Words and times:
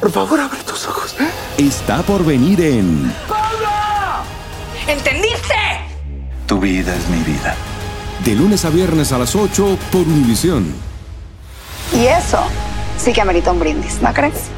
Por 0.00 0.10
favor, 0.10 0.40
abre 0.40 0.58
tus 0.62 0.86
ojos. 0.86 1.14
está 1.58 2.02
por 2.02 2.24
venir 2.24 2.60
en 2.62 3.12
¿Entendiste? 4.88 5.54
Tu 6.46 6.58
vida 6.58 6.96
es 6.96 7.08
mi 7.08 7.18
vida. 7.18 7.54
De 8.24 8.34
lunes 8.34 8.64
a 8.64 8.70
viernes 8.70 9.12
a 9.12 9.18
las 9.18 9.36
8 9.36 9.78
por 9.92 10.00
Univisión. 10.00 10.72
Y 11.92 12.06
eso 12.06 12.38
sí 12.96 13.12
que 13.12 13.20
amerita 13.20 13.52
un 13.52 13.60
brindis, 13.60 14.00
¿no 14.00 14.12
crees? 14.12 14.50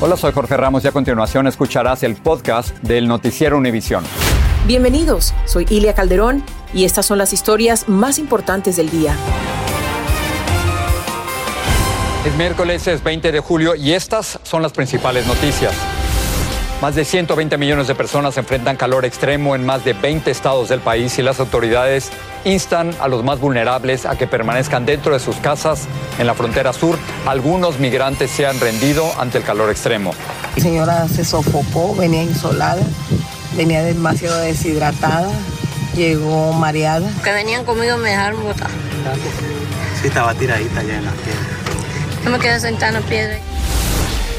Hola, 0.00 0.16
soy 0.16 0.32
Jorge 0.32 0.56
Ramos 0.56 0.84
y 0.84 0.88
a 0.88 0.92
continuación 0.92 1.46
escucharás 1.48 2.02
el 2.04 2.14
podcast 2.16 2.76
del 2.78 3.08
Noticiero 3.08 3.58
Univisión. 3.58 4.04
Bienvenidos, 4.66 5.34
soy 5.44 5.66
Ilia 5.68 5.94
Calderón 5.94 6.44
y 6.72 6.84
estas 6.84 7.04
son 7.04 7.18
las 7.18 7.32
historias 7.32 7.88
más 7.88 8.18
importantes 8.18 8.76
del 8.76 8.90
día. 8.90 9.14
Es 12.22 12.34
miércoles, 12.36 12.86
es 12.86 13.02
20 13.02 13.32
de 13.32 13.40
julio 13.40 13.74
y 13.74 13.94
estas 13.94 14.38
son 14.42 14.60
las 14.60 14.72
principales 14.72 15.26
noticias. 15.26 15.72
Más 16.82 16.94
de 16.94 17.06
120 17.06 17.56
millones 17.56 17.86
de 17.86 17.94
personas 17.94 18.36
enfrentan 18.36 18.76
calor 18.76 19.06
extremo 19.06 19.54
en 19.54 19.64
más 19.64 19.86
de 19.86 19.94
20 19.94 20.30
estados 20.30 20.68
del 20.68 20.80
país 20.80 21.18
y 21.18 21.22
las 21.22 21.40
autoridades 21.40 22.10
instan 22.44 22.94
a 23.00 23.08
los 23.08 23.24
más 23.24 23.40
vulnerables 23.40 24.04
a 24.04 24.18
que 24.18 24.26
permanezcan 24.26 24.84
dentro 24.84 25.14
de 25.14 25.18
sus 25.18 25.36
casas 25.36 25.86
en 26.18 26.26
la 26.26 26.34
frontera 26.34 26.74
sur. 26.74 26.98
Algunos 27.26 27.78
migrantes 27.78 28.30
se 28.30 28.44
han 28.44 28.60
rendido 28.60 29.10
ante 29.18 29.38
el 29.38 29.44
calor 29.44 29.70
extremo. 29.70 30.12
La 30.56 30.62
señora 30.62 31.08
se 31.08 31.24
sofocó, 31.24 31.94
venía 31.96 32.22
insolada, 32.22 32.82
venía 33.56 33.82
demasiado 33.82 34.38
deshidratada, 34.40 35.32
llegó 35.96 36.52
mareada. 36.52 37.10
que 37.24 37.32
venían 37.32 37.64
conmigo 37.64 37.96
me 37.96 38.10
dejaron 38.10 38.42
botar. 38.42 38.70
Sí, 40.02 40.08
estaba 40.08 40.34
tiradita 40.34 40.82
ya 40.82 40.98
en 40.98 41.04
la 41.06 41.12
piedra. 41.12 41.59
Yo 42.24 42.30
me 42.30 42.38
quedé 42.38 42.60
sentada 42.60 42.98
en 42.98 43.04
piedra. 43.04 43.38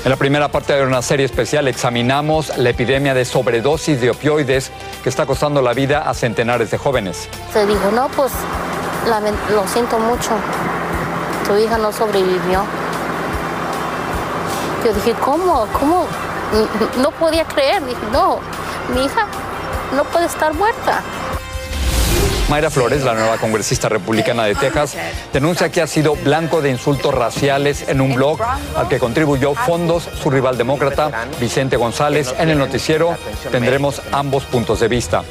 En 0.03 0.09
la 0.09 0.15
primera 0.15 0.47
parte 0.47 0.73
de 0.73 0.83
una 0.83 1.01
serie 1.01 1.25
especial 1.25 1.67
examinamos 1.67 2.57
la 2.57 2.69
epidemia 2.71 3.13
de 3.13 3.23
sobredosis 3.23 4.01
de 4.01 4.09
opioides 4.09 4.71
que 5.03 5.09
está 5.09 5.25
costando 5.25 5.61
la 5.61 5.73
vida 5.73 6.09
a 6.09 6.13
centenares 6.13 6.71
de 6.71 6.77
jóvenes. 6.77 7.29
Se 7.53 7.65
dijo, 7.67 7.91
no, 7.91 8.07
pues 8.09 8.31
lo 9.53 9.67
siento 9.67 9.99
mucho. 9.99 10.31
Tu 11.47 11.57
hija 11.57 11.77
no 11.77 11.91
sobrevivió. 11.91 12.63
Yo 14.85 14.93
dije, 14.93 15.13
¿cómo? 15.19 15.67
¿Cómo? 15.79 16.07
No 16.97 17.11
podía 17.11 17.45
creer. 17.45 17.85
Dije, 17.85 18.01
no, 18.11 18.39
mi 18.93 19.05
hija 19.05 19.25
no 19.95 20.03
puede 20.05 20.25
estar 20.25 20.53
muerta. 20.53 21.01
Mayra 22.51 22.69
Flores, 22.69 23.03
la 23.03 23.13
nueva 23.13 23.37
congresista 23.37 23.87
republicana 23.87 24.43
de 24.43 24.55
Texas, 24.55 24.97
denuncia 25.31 25.69
que 25.69 25.81
ha 25.81 25.87
sido 25.87 26.17
blanco 26.17 26.61
de 26.61 26.69
insultos 26.69 27.13
raciales 27.13 27.87
en 27.87 28.01
un 28.01 28.13
blog 28.13 28.41
al 28.75 28.89
que 28.89 28.99
contribuyó 28.99 29.55
fondos 29.55 30.09
su 30.21 30.29
rival 30.29 30.57
demócrata, 30.57 31.27
Vicente 31.39 31.77
González. 31.77 32.35
En 32.37 32.49
el 32.49 32.57
noticiero 32.57 33.15
tendremos 33.53 34.01
ambos 34.11 34.43
puntos 34.43 34.81
de 34.81 34.89
vista. 34.89 35.23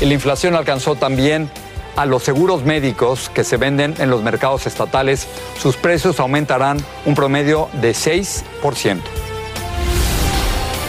Y 0.00 0.06
la 0.06 0.14
inflación 0.14 0.56
alcanzó 0.56 0.96
también 0.96 1.48
a 1.94 2.04
los 2.04 2.24
seguros 2.24 2.64
médicos 2.64 3.30
que 3.32 3.44
se 3.44 3.56
venden 3.56 3.94
en 3.98 4.10
los 4.10 4.24
mercados 4.24 4.66
estatales. 4.66 5.28
Sus 5.62 5.76
precios 5.76 6.18
aumentarán 6.18 6.84
un 7.06 7.14
promedio 7.14 7.68
de 7.74 7.92
6%. 7.92 9.02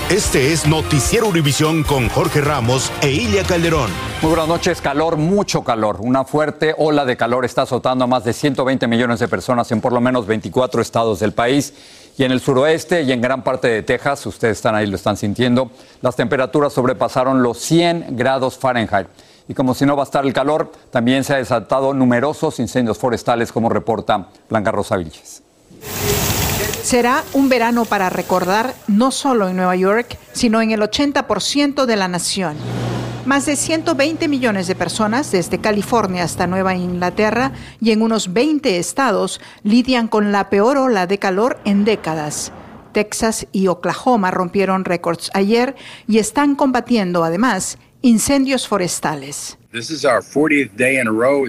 Este 0.10 0.54
es 0.54 0.68
Noticiero 0.68 1.28
Univisión 1.28 1.82
con 1.82 2.10
Jorge 2.10 2.40
Ramos 2.40 2.92
e 3.02 3.10
Ilia 3.10 3.44
Calderón. 3.44 3.90
Muy 4.22 4.30
buenas 4.30 4.48
noches, 4.48 4.80
calor, 4.80 5.18
mucho 5.18 5.64
calor. 5.64 5.98
Una 6.00 6.24
fuerte 6.24 6.76
ola 6.78 7.06
de 7.06 7.18
calor 7.18 7.44
está 7.44 7.64
azotando 7.64 8.04
a 8.04 8.08
más 8.08 8.24
de 8.24 8.32
120 8.32 8.86
millones 8.86 9.20
de 9.20 9.28
personas 9.28 9.72
en 9.72 9.82
por 9.82 9.94
lo 9.94 10.02
menos 10.02 10.28
24 10.28 10.80
estados 10.80 11.20
del 11.22 11.32
país. 11.32 11.74
Y 12.20 12.24
en 12.24 12.32
el 12.32 12.40
suroeste 12.40 13.02
y 13.02 13.14
en 13.14 13.20
gran 13.20 13.44
parte 13.44 13.68
de 13.68 13.82
Texas, 13.82 14.24
ustedes 14.28 14.58
están 14.58 14.76
ahí, 14.76 14.86
lo 14.86 14.96
están 14.96 15.18
sintiendo, 15.18 15.72
las 16.04 16.16
temperaturas 16.16 16.72
sobrepasaron 16.72 17.42
los 17.42 17.58
100 17.58 18.16
grados 18.16 18.60
Fahrenheit. 18.60 19.08
Y 19.48 19.56
como 19.56 19.74
si 19.74 19.88
no 19.88 19.96
bastara 19.96 20.28
el 20.28 20.34
calor, 20.34 20.72
también 20.92 21.24
se 21.24 21.34
han 21.34 21.40
desatado 21.40 21.96
numerosos 21.96 22.60
incendios 22.60 23.00
forestales, 23.00 23.52
como 23.52 23.70
reporta 23.70 24.28
Blanca 24.48 24.72
Rosa 24.72 24.98
Vilches. 24.98 25.42
Será 26.86 27.24
un 27.34 27.50
verano 27.50 27.86
para 27.86 28.12
recordar 28.12 28.76
no 28.88 29.10
solo 29.10 29.50
en 29.50 29.56
Nueva 29.56 29.76
York, 29.76 30.20
sino 30.34 30.62
en 30.62 30.70
el 30.70 30.82
80% 30.82 31.88
de 31.88 31.96
la 31.96 32.08
nación. 32.08 32.56
Más 33.26 33.48
de 33.48 33.56
120 33.56 34.28
millones 34.28 34.68
de 34.68 34.76
personas, 34.76 35.32
desde 35.32 35.58
California 35.58 36.24
hasta 36.24 36.46
Nueva 36.46 36.76
Inglaterra 36.76 37.54
y 37.82 37.90
en 37.90 38.04
unos 38.04 38.34
20 38.34 38.78
estados, 38.78 39.42
lidian 39.64 40.08
con 40.08 40.32
la 40.32 40.52
peor 40.52 40.78
ola 40.78 41.08
de 41.08 41.18
calor 41.18 41.60
en 41.66 41.86
décadas. 41.86 42.52
Texas 42.92 43.48
y 43.52 43.66
Oklahoma 43.66 44.30
rompieron 44.30 44.86
récords 44.86 45.32
ayer 45.34 45.76
y 46.08 46.20
están 46.20 46.54
combatiendo 46.54 47.24
además 47.24 47.80
incendios 48.06 48.68
forestales. 48.68 49.58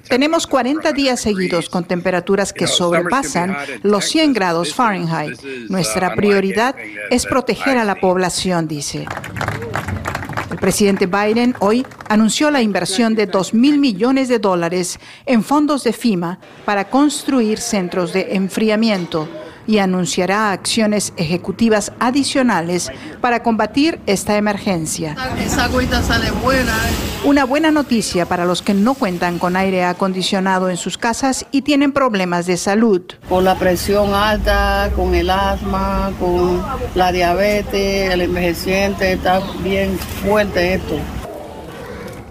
Tenemos 0.08 0.46
40 0.46 0.92
días 0.92 1.20
seguidos 1.20 1.68
con 1.68 1.84
temperaturas 1.84 2.54
que 2.54 2.66
sobrepasan 2.66 3.54
los 3.82 4.06
100 4.06 4.32
grados 4.32 4.74
Fahrenheit. 4.74 5.38
Nuestra 5.68 6.14
prioridad 6.14 6.74
es 7.10 7.26
proteger 7.26 7.76
a 7.76 7.84
la 7.84 7.96
población, 7.96 8.66
dice. 8.66 9.06
El 10.50 10.56
presidente 10.56 11.06
Biden 11.06 11.54
hoy 11.60 11.86
anunció 12.08 12.50
la 12.50 12.62
inversión 12.62 13.14
de 13.14 13.26
2 13.26 13.52
mil 13.52 13.78
millones 13.78 14.28
de 14.28 14.38
dólares 14.38 14.98
en 15.26 15.44
fondos 15.44 15.84
de 15.84 15.92
FIMA 15.92 16.38
para 16.64 16.88
construir 16.88 17.58
centros 17.58 18.14
de 18.14 18.34
enfriamiento 18.34 19.28
y 19.66 19.78
anunciará 19.78 20.52
acciones 20.52 21.12
ejecutivas 21.16 21.92
adicionales 21.98 22.90
para 23.20 23.42
combatir 23.42 24.00
esta 24.06 24.36
emergencia. 24.36 25.16
Esa 25.38 25.64
agüita 25.64 26.02
sale 26.02 26.30
buena. 26.30 26.74
Una 27.24 27.44
buena 27.44 27.70
noticia 27.70 28.26
para 28.26 28.44
los 28.44 28.62
que 28.62 28.74
no 28.74 28.94
cuentan 28.94 29.38
con 29.38 29.56
aire 29.56 29.84
acondicionado 29.84 30.70
en 30.70 30.76
sus 30.76 30.96
casas 30.98 31.46
y 31.50 31.62
tienen 31.62 31.92
problemas 31.92 32.46
de 32.46 32.56
salud. 32.56 33.02
Con 33.28 33.44
la 33.44 33.56
presión 33.56 34.14
alta, 34.14 34.90
con 34.94 35.14
el 35.14 35.30
asma, 35.30 36.12
con 36.20 36.62
la 36.94 37.12
diabetes, 37.12 38.12
el 38.12 38.20
envejeciente, 38.22 39.12
está 39.12 39.40
bien 39.62 39.98
fuerte 40.22 40.74
esto. 40.74 40.96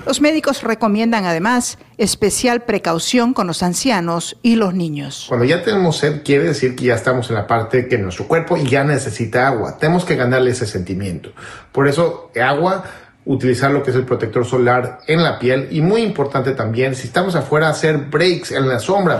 Los 0.05 0.21
médicos 0.21 0.61
recomiendan 0.61 1.25
además 1.25 1.79
especial 1.97 2.61
precaución 2.61 3.33
con 3.33 3.47
los 3.47 3.63
ancianos 3.63 4.37
y 4.43 4.55
los 4.55 4.75
niños. 4.75 5.25
Cuando 5.27 5.45
ya 5.45 5.63
tenemos 5.63 5.97
sed, 5.97 6.21
quiere 6.23 6.43
decir 6.43 6.75
que 6.75 6.85
ya 6.85 6.95
estamos 6.95 7.29
en 7.29 7.35
la 7.35 7.47
parte 7.47 7.87
que 7.87 7.97
nuestro 7.97 8.27
cuerpo 8.27 8.55
ya 8.55 8.83
necesita 8.83 9.47
agua. 9.47 9.79
Tenemos 9.79 10.05
que 10.05 10.15
ganarle 10.15 10.51
ese 10.51 10.67
sentimiento. 10.67 11.31
Por 11.71 11.87
eso, 11.87 12.29
agua, 12.39 12.83
utilizar 13.25 13.71
lo 13.71 13.81
que 13.81 13.89
es 13.89 13.95
el 13.97 14.05
protector 14.05 14.45
solar 14.45 14.99
en 15.07 15.23
la 15.23 15.39
piel 15.39 15.69
y 15.71 15.81
muy 15.81 16.03
importante 16.03 16.51
también, 16.51 16.93
si 16.93 17.07
estamos 17.07 17.35
afuera, 17.35 17.69
hacer 17.69 17.97
breaks 17.97 18.51
en 18.51 18.67
la 18.69 18.77
sombra. 18.77 19.19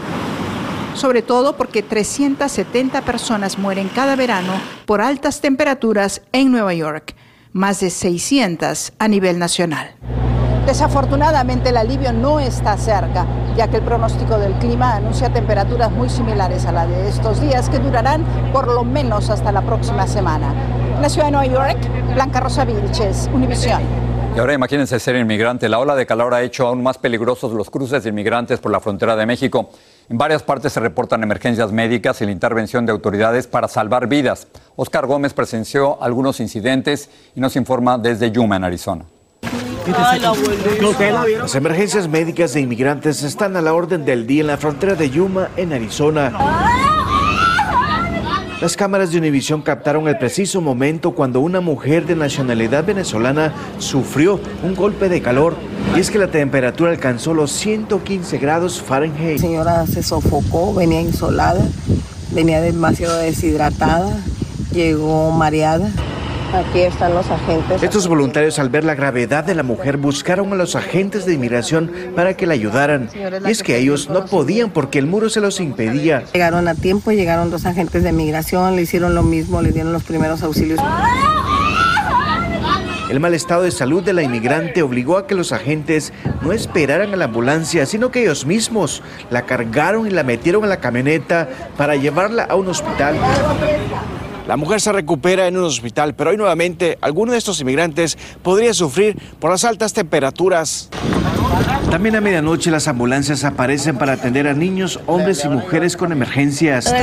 Sobre 0.94 1.24
todo 1.24 1.58
porque 1.58 1.82
370 1.82 3.02
personas 3.02 3.58
mueren 3.58 3.90
cada 3.90 4.16
verano 4.16 4.54
por 4.86 5.02
altas 5.02 5.42
temperaturas 5.42 6.22
en 6.32 6.52
Nueva 6.52 6.76
York, 6.76 7.16
más 7.54 7.80
de 7.80 7.90
600 7.90 8.94
a 9.00 9.08
nivel 9.08 9.40
nacional. 9.40 9.96
Desafortunadamente 10.66 11.70
el 11.70 11.78
alivio 11.78 12.12
no 12.12 12.40
está 12.40 12.76
cerca, 12.76 13.28
ya 13.56 13.68
que 13.68 13.78
el 13.78 13.84
pronóstico 13.84 14.40
del 14.40 14.54
clima 14.54 14.96
anuncia 14.96 15.32
temperaturas 15.32 15.92
muy 15.92 16.10
similares 16.10 16.66
a 16.66 16.72
la 16.72 16.88
de 16.88 17.08
estos 17.08 17.40
días 17.40 17.70
que 17.70 17.78
durarán 17.78 18.26
por 18.52 18.68
lo 18.68 18.84
menos 18.84 19.30
hasta 19.30 19.52
la 19.52 19.62
próxima 19.62 20.08
semana. 20.08 20.54
En 20.96 21.02
la 21.04 21.10
ciudad 21.10 21.28
de 21.28 21.32
Nueva 21.34 21.46
York, 21.46 21.78
Blanca 22.16 22.40
Rosa 22.40 22.66
Vilches, 22.66 23.30
Univisión. 23.32 23.82
Y 24.36 24.40
ahora 24.40 24.54
imagínense 24.54 25.00
ser 25.00 25.16
inmigrante. 25.16 25.70
La 25.70 25.78
ola 25.78 25.96
de 25.96 26.08
calor 26.08 26.34
ha 26.34 26.42
hecho 26.42 26.68
aún 26.68 26.82
más 26.82 26.98
peligrosos 26.98 27.54
los 27.54 27.70
cruces 27.70 28.04
de 28.04 28.10
inmigrantes 28.10 28.60
por 28.60 28.72
la 28.72 28.80
frontera 28.80 29.16
de 29.16 29.28
México. 29.28 29.70
En 30.10 30.18
varias 30.18 30.42
partes 30.42 30.74
se 30.74 30.80
reportan 30.80 31.22
emergencias 31.22 31.72
médicas 31.72 32.22
y 32.22 32.26
la 32.26 32.32
intervención 32.32 32.88
de 32.88 32.92
autoridades 32.92 33.46
para 33.46 33.68
salvar 33.68 34.08
vidas. 34.08 34.48
Oscar 34.76 35.06
Gómez 35.06 35.34
presenció 35.34 36.02
algunos 36.02 36.40
incidentes 36.40 37.10
y 37.36 37.40
nos 37.40 37.56
informa 37.56 38.00
desde 38.00 38.32
Yuma, 38.32 38.56
en 38.56 38.64
Arizona. 38.64 39.06
Las 39.88 41.56
emergencias 41.56 42.08
médicas 42.08 42.54
de 42.54 42.62
inmigrantes 42.62 43.22
están 43.24 43.56
a 43.56 43.62
la 43.62 43.74
orden 43.74 44.04
del 44.04 44.26
día 44.26 44.42
en 44.42 44.48
la 44.48 44.58
frontera 44.58 44.96
de 44.96 45.10
Yuma, 45.10 45.50
en 45.58 45.74
Arizona. 45.74 46.32
Las 48.62 48.76
cámaras 48.76 49.12
de 49.12 49.20
Univisión 49.20 49.62
captaron 49.62 50.08
el 50.08 50.18
preciso 50.18 50.60
momento 50.60 51.12
cuando 51.12 51.40
una 51.42 51.62
mujer 51.62 52.08
de 52.08 52.16
nacionalidad 52.16 52.84
venezolana 52.84 53.54
sufrió 53.78 54.40
un 54.64 54.74
golpe 54.74 55.08
de 55.08 55.22
calor 55.22 55.56
y 55.96 56.00
es 56.00 56.10
que 56.10 56.18
la 56.18 56.32
temperatura 56.32 56.90
alcanzó 56.90 57.34
los 57.34 57.52
115 57.52 58.38
grados 58.40 58.82
Fahrenheit. 58.82 59.40
La 59.40 59.48
señora 59.48 59.86
se 59.86 60.02
sofocó, 60.02 60.74
venía 60.74 61.02
insolada, 61.02 61.64
venía 62.32 62.60
demasiado 62.62 63.18
deshidratada, 63.18 64.18
llegó 64.72 65.30
mareada. 65.32 65.90
Aquí 66.54 66.82
están 66.82 67.14
los 67.14 67.30
agentes. 67.30 67.84
Estos 67.84 68.08
voluntarios 68.08 68.60
al 68.60 68.70
ver 68.70 68.84
la 68.84 68.96
gravedad 68.96 69.44
de 69.44 69.56
la 69.56 69.64
mujer 69.64 69.98
buscaron 69.98 70.54
a 70.54 70.56
los 70.56 70.76
agentes 70.76 71.26
de 71.26 71.34
inmigración 71.34 71.92
para 72.16 72.36
que 72.36 72.46
la 72.46 72.54
ayudaran. 72.54 73.10
Y 73.46 73.52
es 73.52 73.64
que 73.64 73.78
ellos 73.78 74.10
no 74.10 74.26
podían 74.26 74.70
porque 74.70 75.00
el 75.00 75.08
muro 75.08 75.30
se 75.30 75.42
los 75.42 75.60
impedía. 75.60 76.24
Llegaron 76.34 76.68
a 76.68 76.76
tiempo, 76.76 77.12
llegaron 77.12 77.52
dos 77.52 77.66
agentes 77.66 78.04
de 78.04 78.10
inmigración, 78.10 78.76
le 78.76 78.84
hicieron 78.84 79.16
lo 79.16 79.24
mismo, 79.24 79.62
le 79.62 79.72
dieron 79.72 79.92
los 79.92 80.04
primeros 80.04 80.44
auxilios. 80.44 80.80
El 83.10 83.20
mal 83.20 83.36
estado 83.36 83.62
de 83.62 83.72
salud 83.72 84.04
de 84.04 84.14
la 84.14 84.24
inmigrante 84.24 84.82
obligó 84.82 85.18
a 85.18 85.28
que 85.28 85.36
los 85.36 85.52
agentes 85.52 86.12
no 86.42 86.52
esperaran 86.52 87.14
a 87.14 87.16
la 87.16 87.26
ambulancia, 87.26 87.86
sino 87.86 88.10
que 88.10 88.24
ellos 88.24 88.46
mismos 88.46 89.04
la 89.30 89.44
cargaron 89.46 90.08
y 90.08 90.10
la 90.10 90.24
metieron 90.24 90.64
en 90.64 90.70
la 90.70 90.80
camioneta 90.80 91.48
para 91.78 91.96
llevarla 91.96 92.44
a 92.44 92.56
un 92.56 92.68
hospital. 92.68 93.16
La 94.48 94.58
mujer 94.58 94.80
se 94.80 94.92
recupera 94.92 95.48
en 95.48 95.58
un 95.58 95.64
hospital, 95.64 96.14
pero 96.14 96.30
hoy 96.30 96.38
nuevamente 96.38 96.98
alguno 97.02 97.32
de 97.32 97.38
estos 97.38 97.60
inmigrantes 97.62 98.18
podría 98.44 98.74
sufrir 98.74 99.18
por 99.40 99.50
las 99.50 99.64
altas 99.64 99.94
temperaturas. 99.94 100.90
También 101.90 102.16
a 102.16 102.22
medianoche 102.22 102.70
las 102.70 102.88
ambulancias 102.88 103.44
aparecen 103.44 103.98
para 103.98 104.14
atender 104.14 104.48
a 104.48 104.54
niños, 104.54 105.00
hombres 105.08 105.46
y 105.46 105.50
mujeres 105.50 105.98
con 105.98 106.12
emergencias, 106.12 106.94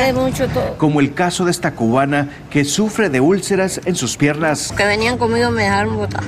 como 0.77 1.01
el 1.01 1.15
caso 1.15 1.45
de 1.45 1.51
esta 1.51 1.73
cubana 1.73 2.29
que 2.51 2.65
sufre 2.65 3.09
de 3.09 3.21
úlceras 3.21 3.81
en 3.87 3.97
sus 3.97 4.17
piernas. 4.17 4.73
Que 4.77 4.85
venían 4.85 5.19
conmigo 5.19 5.51
me 5.51 5.65
dejaron 5.65 5.97
botar. 5.97 6.23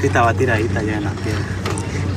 Sí, 0.00 0.06
estaba 0.06 0.34
tiradita 0.34 0.82
ya 0.82 0.96
en 0.96 1.04
las 1.04 1.14
piernas. 1.14 1.57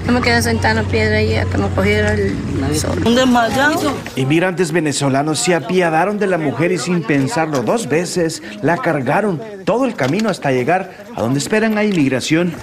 Yo 0.06 0.12
me 0.12 0.22
quedé 0.22 0.42
sentada 0.42 0.80
en 0.80 0.86
la 0.86 0.92
piedra 0.92 1.22
y 1.22 1.30
que 1.50 1.58
me 1.58 1.68
cogiera 1.70 2.14
el 2.14 2.36
sol. 2.76 3.02
Un 3.06 3.16
desmayado. 3.16 3.94
Inmigrantes 4.16 4.72
venezolanos 4.72 5.40
se 5.40 5.56
apiadaron 5.56 6.18
de 6.18 6.28
la 6.28 6.38
mujer 6.38 6.72
y 6.72 6.78
sin 6.78 7.04
pensarlo 7.04 7.62
dos 7.62 7.88
veces 7.88 8.42
la 8.62 8.78
cargaron 8.78 9.42
todo 9.66 9.86
el 9.86 9.96
camino 9.96 10.30
hasta 10.30 10.52
llegar 10.52 10.92
a 11.16 11.22
donde 11.22 11.40
esperan 11.40 11.78
a 11.78 11.84
inmigración. 11.84 12.54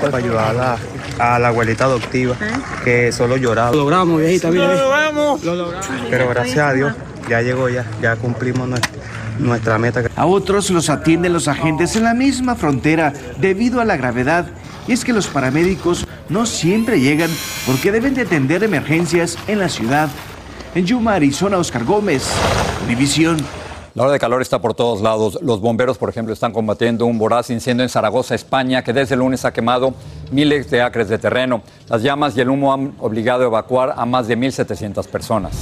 Para 0.00 0.18
ayudar 0.18 0.50
a 0.50 0.52
la, 0.52 1.34
a 1.34 1.38
la 1.38 1.48
abuelita 1.48 1.84
adoptiva 1.84 2.36
que 2.84 3.12
solo 3.12 3.36
lloraba. 3.36 3.70
Lo 3.70 3.78
logramos, 3.78 4.20
viejita, 4.20 4.50
mira. 4.50 4.74
Lo 4.74 5.54
logramos. 5.54 5.88
Pero 6.10 6.28
gracias 6.28 6.58
a 6.58 6.72
Dios 6.72 6.92
ya 7.28 7.42
llegó 7.42 7.68
ya, 7.68 7.84
ya 8.00 8.16
cumplimos 8.16 8.68
nuestra, 8.68 8.90
nuestra 9.38 9.78
meta. 9.78 10.02
A 10.16 10.26
otros 10.26 10.70
los 10.70 10.90
atienden 10.90 11.32
los 11.32 11.48
agentes 11.48 11.96
en 11.96 12.04
la 12.04 12.14
misma 12.14 12.54
frontera 12.54 13.12
debido 13.40 13.80
a 13.80 13.84
la 13.84 13.96
gravedad. 13.96 14.46
Y 14.86 14.92
es 14.92 15.04
que 15.04 15.12
los 15.12 15.26
paramédicos 15.26 16.06
no 16.28 16.46
siempre 16.46 17.00
llegan 17.00 17.30
porque 17.66 17.92
deben 17.92 18.14
de 18.14 18.22
atender 18.22 18.64
emergencias 18.64 19.36
en 19.46 19.58
la 19.58 19.68
ciudad. 19.68 20.08
En 20.74 20.86
Yuma, 20.86 21.14
Arizona, 21.14 21.58
Oscar 21.58 21.84
Gómez, 21.84 22.30
División. 22.88 23.38
La 23.94 24.04
hora 24.04 24.12
de 24.12 24.18
calor 24.18 24.40
está 24.42 24.60
por 24.60 24.74
todos 24.74 25.00
lados. 25.00 25.38
Los 25.42 25.60
bomberos, 25.60 25.98
por 25.98 26.08
ejemplo, 26.08 26.32
están 26.32 26.52
combatiendo 26.52 27.04
un 27.04 27.18
voraz 27.18 27.50
incendio 27.50 27.82
en 27.82 27.88
Zaragoza, 27.88 28.34
España, 28.34 28.84
que 28.84 28.92
desde 28.92 29.14
el 29.14 29.20
lunes 29.20 29.44
ha 29.44 29.52
quemado 29.52 29.92
miles 30.30 30.70
de 30.70 30.82
acres 30.82 31.08
de 31.08 31.18
terreno. 31.18 31.62
Las 31.88 32.02
llamas 32.02 32.36
y 32.36 32.40
el 32.40 32.48
humo 32.48 32.72
han 32.72 32.94
obligado 33.00 33.42
a 33.42 33.46
evacuar 33.46 33.94
a 33.96 34.06
más 34.06 34.28
de 34.28 34.38
1.700 34.38 35.06
personas. 35.08 35.52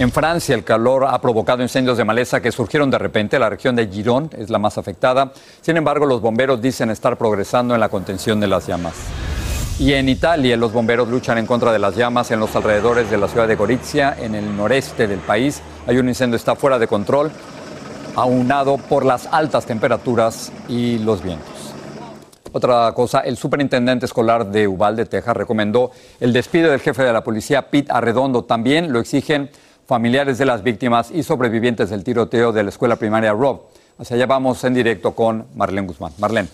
En 0.00 0.10
Francia, 0.10 0.54
el 0.54 0.64
calor 0.64 1.04
ha 1.06 1.20
provocado 1.20 1.62
incendios 1.62 1.98
de 1.98 2.06
maleza 2.06 2.40
que 2.40 2.50
surgieron 2.50 2.90
de 2.90 2.96
repente. 2.96 3.38
La 3.38 3.50
región 3.50 3.76
de 3.76 3.86
Giron 3.86 4.30
es 4.34 4.48
la 4.48 4.58
más 4.58 4.78
afectada. 4.78 5.30
Sin 5.60 5.76
embargo, 5.76 6.06
los 6.06 6.22
bomberos 6.22 6.62
dicen 6.62 6.88
estar 6.88 7.18
progresando 7.18 7.74
en 7.74 7.80
la 7.80 7.90
contención 7.90 8.40
de 8.40 8.46
las 8.46 8.66
llamas. 8.66 8.94
Y 9.78 9.92
en 9.92 10.08
Italia, 10.08 10.56
los 10.56 10.72
bomberos 10.72 11.06
luchan 11.06 11.36
en 11.36 11.44
contra 11.44 11.70
de 11.70 11.78
las 11.78 11.96
llamas 11.96 12.30
en 12.30 12.40
los 12.40 12.56
alrededores 12.56 13.10
de 13.10 13.18
la 13.18 13.28
ciudad 13.28 13.46
de 13.46 13.56
Gorizia, 13.56 14.16
en 14.18 14.34
el 14.34 14.56
noreste 14.56 15.06
del 15.06 15.18
país. 15.18 15.60
Hay 15.86 15.98
un 15.98 16.08
incendio 16.08 16.36
está 16.36 16.56
fuera 16.56 16.78
de 16.78 16.86
control, 16.86 17.30
aunado 18.16 18.78
por 18.78 19.04
las 19.04 19.26
altas 19.26 19.66
temperaturas 19.66 20.50
y 20.66 20.96
los 21.00 21.22
vientos. 21.22 21.74
Otra 22.52 22.90
cosa, 22.94 23.20
el 23.20 23.36
superintendente 23.36 24.06
escolar 24.06 24.46
de 24.46 24.66
Uvalde, 24.66 25.04
Texas, 25.04 25.36
recomendó 25.36 25.90
el 26.20 26.32
despido 26.32 26.70
del 26.70 26.80
jefe 26.80 27.02
de 27.02 27.12
la 27.12 27.22
policía, 27.22 27.68
Pete 27.68 27.92
Arredondo. 27.92 28.44
También 28.44 28.94
lo 28.94 28.98
exigen 28.98 29.50
familiares 29.90 30.38
de 30.38 30.46
las 30.46 30.62
víctimas 30.62 31.10
y 31.10 31.24
sobrevivientes 31.24 31.90
del 31.90 32.04
tiroteo 32.04 32.52
de 32.52 32.62
la 32.62 32.68
escuela 32.68 32.94
primaria 32.94 33.32
Rob. 33.32 33.62
Hacia 33.98 34.14
allá 34.14 34.26
vamos 34.26 34.62
en 34.62 34.72
directo 34.72 35.16
con 35.16 35.46
Marlene 35.56 35.88
Guzmán. 35.88 36.12
Marlene. 36.18 36.48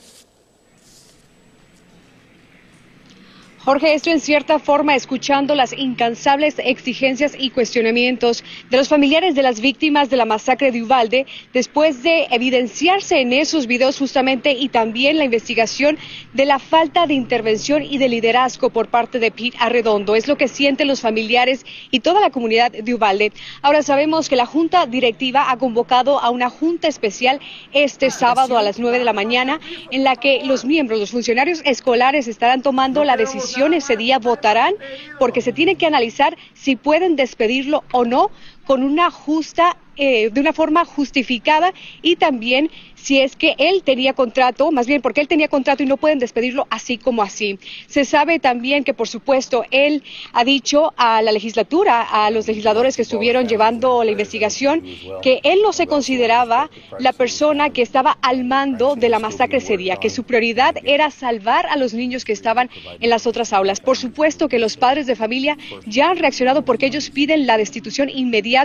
Jorge, 3.67 3.95
esto 3.95 4.11
en 4.11 4.21
cierta 4.21 4.61
forma 4.61 4.95
escuchando 4.95 5.57
las 5.57 5.73
incansables 5.73 6.55
exigencias 6.61 7.33
y 7.37 7.51
cuestionamientos 7.51 8.45
de 8.71 8.77
los 8.77 8.87
familiares 8.87 9.35
de 9.35 9.43
las 9.43 9.61
víctimas 9.61 10.09
de 10.09 10.17
la 10.17 10.25
masacre 10.25 10.71
de 10.71 10.85
Uvalde 10.85 11.27
después 11.53 12.05
de 12.05 12.29
evidenciarse 12.31 13.21
en 13.21 13.33
esos 13.33 13.67
videos 13.67 13.99
justamente 13.99 14.53
y 14.53 14.69
también 14.69 15.19
la 15.19 15.25
investigación 15.25 15.99
de 16.33 16.45
la 16.45 16.61
falta 16.61 17.09
de 17.09 17.15
intervención 17.15 17.83
y 17.83 17.99
de 17.99 18.09
liderazgo 18.09 18.71
por 18.71 18.87
parte 18.87 19.19
de 19.19 19.33
Pete 19.33 19.57
Arredondo. 19.59 20.15
Es 20.15 20.29
lo 20.29 20.37
que 20.37 20.47
sienten 20.47 20.87
los 20.87 21.01
familiares 21.01 21.67
y 21.91 21.99
toda 21.99 22.21
la 22.21 22.31
comunidad 22.31 22.71
de 22.71 22.95
Uvalde. 22.95 23.33
Ahora 23.62 23.83
sabemos 23.83 24.29
que 24.29 24.37
la 24.37 24.47
Junta 24.47 24.87
Directiva 24.87 25.51
ha 25.51 25.57
convocado 25.57 26.21
a 26.21 26.31
una 26.31 26.51
junta 26.51 26.87
especial 26.87 27.41
este 27.73 28.12
sábado 28.12 28.59
a 28.59 28.62
las 28.62 28.79
9 28.79 29.01
de 29.01 29.05
la 29.05 29.12
mañana 29.12 29.59
en 29.91 30.05
la 30.05 30.15
que 30.15 30.45
los 30.45 30.65
miembros, 30.65 31.01
los 31.01 31.11
funcionarios 31.11 31.62
escolares 31.65 32.29
estarán 32.29 32.62
tomando 32.62 33.03
la 33.03 33.17
decisión 33.17 33.56
ese 33.64 33.97
día 33.97 34.19
votarán 34.19 34.75
porque 35.19 35.41
se 35.41 35.53
tiene 35.53 35.76
que 35.76 35.87
analizar 35.87 36.37
si 36.55 36.76
pueden 36.76 37.17
despedirlo 37.17 37.85
o 37.93 38.05
no 38.05 38.31
con 38.67 38.83
una 38.83 39.11
justa, 39.11 39.77
eh, 39.97 40.29
de 40.31 40.41
una 40.41 40.53
forma 40.53 40.85
justificada 40.85 41.73
y 42.03 42.17
también 42.17 42.71
si 42.95 43.21
es 43.21 43.37
que 43.37 43.55
él 43.59 43.83
tenía 43.85 44.15
contrato, 44.15 44.73
más 44.73 44.89
bien 44.89 45.01
porque 45.01 45.21
él 45.21 45.29
tenía 45.29 45.47
contrato 45.47 45.85
y 45.85 45.87
no 45.87 45.97
pueden 45.97 46.19
despedirlo 46.19 46.67
así 46.71 46.99
como 46.99 47.23
así. 47.23 47.59
Se 47.87 48.05
sabe 48.05 48.41
también 48.41 48.83
que, 48.83 48.95
por 48.95 49.07
supuesto, 49.07 49.65
él 49.71 50.03
ha 50.33 50.43
dicho 50.45 50.93
a 50.97 51.23
la 51.23 51.31
legislatura, 51.31 52.03
a 52.03 52.31
los 52.33 52.49
legisladores 52.49 52.97
que 52.97 53.03
estuvieron 53.03 53.47
llevando 53.47 54.03
la 54.03 54.11
investigación, 54.11 54.83
que 55.23 55.41
él 55.45 55.61
no 55.62 55.73
se 55.73 55.87
consideraba 55.87 56.69
la 56.99 57.12
persona 57.12 57.71
que 57.71 57.83
estaba 57.83 58.19
al 58.23 58.45
mando 58.45 58.97
de 58.97 59.09
la 59.09 59.21
masacre 59.21 59.59
ese 59.59 59.76
día, 59.76 59.99
que 59.99 60.11
su 60.11 60.25
prioridad 60.25 60.75
era 60.83 61.12
salvar 61.12 61.67
a 61.67 61.76
los 61.76 61.95
niños 61.95 62.25
que 62.25 62.33
estaban 62.33 62.71
en 62.99 63.09
las 63.09 63.29
otras 63.29 63.52
aulas. 63.52 63.81
Por 63.81 63.97
supuesto 63.97 64.49
que 64.49 64.59
los 64.59 64.76
padres 64.76 65.07
de 65.07 65.14
familia 65.14 65.57
ya 65.87 66.11
han 66.11 66.17
reaccionado 66.17 66.64
porque 66.64 66.87
ellos 66.87 67.11
piden 67.11 67.47
la 67.47 67.57
destitución 67.57 68.11
inmediata 68.11 68.56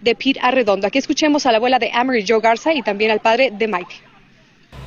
de 0.00 0.14
Pete 0.14 0.40
Arredondo. 0.40 0.86
Aquí 0.86 0.98
escuchemos 0.98 1.44
a 1.44 1.52
la 1.52 1.58
abuela 1.58 1.78
de 1.78 1.90
Amory 1.92 2.24
Joe 2.26 2.40
Garza 2.40 2.72
y 2.72 2.82
también 2.82 3.10
al 3.10 3.20
padre 3.20 3.50
de 3.52 3.68
Mike. 3.68 3.94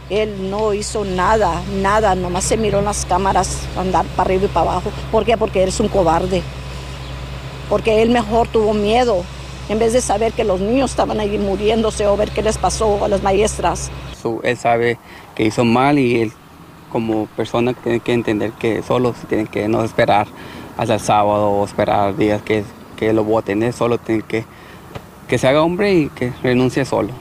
Él 0.10 0.50
no 0.50 0.74
hizo 0.74 1.06
nada, 1.06 1.62
nada, 1.82 2.16
nomás 2.16 2.46
se 2.46 2.58
miró 2.58 2.80
en 2.80 2.86
las 2.86 3.06
cámaras 3.06 3.68
andar 3.78 4.06
para 4.16 4.30
arriba 4.30 4.46
y 4.46 4.48
para 4.48 4.72
abajo. 4.72 4.92
¿Por 5.12 5.26
qué? 5.26 5.38
Porque 5.38 5.62
él 5.62 5.70
es 5.70 5.80
un 5.80 5.90
cobarde. 5.90 6.42
Porque 7.70 8.02
él 8.02 8.10
mejor 8.10 8.48
tuvo 8.48 8.74
miedo 8.74 9.24
en 9.70 9.80
vez 9.80 9.94
de 9.94 10.02
saber 10.02 10.32
que 10.34 10.44
los 10.44 10.60
niños 10.60 10.92
estaban 10.92 11.20
ahí 11.20 11.38
muriéndose 11.38 12.08
o 12.08 12.16
ver 12.16 12.32
qué 12.32 12.42
les 12.42 12.58
pasó 12.58 13.04
a 13.04 13.08
las 13.08 13.22
maestras. 13.22 13.92
él 14.44 14.58
sabe 14.58 14.98
que 15.36 15.44
hizo 15.44 15.66
mal 15.66 16.00
y 16.00 16.22
él 16.22 16.32
como 16.92 17.28
persona 17.28 17.74
tiene 17.74 18.00
que 18.00 18.14
entender 18.14 18.54
que 18.54 18.82
solo 18.82 19.14
se 19.14 19.28
tiene 19.28 19.46
que 19.46 19.68
no 19.68 19.84
esperar 19.84 20.28
hasta 20.78 20.94
el 20.94 21.00
sábado 21.00 21.50
o 21.50 21.66
esperar 21.66 22.16
días 22.16 22.42
que, 22.42 22.64
que 22.98 23.14
lo 23.14 23.24
voten. 23.24 23.64
Él 23.64 23.72
solo 23.72 23.98
tiene 23.98 24.24
que 24.24 24.44
que 25.28 25.38
se 25.38 25.48
haga 25.48 25.62
hombre 25.62 25.94
y 25.94 26.10
que 26.10 26.32
renuncie 26.42 26.86
solo. 26.86 27.14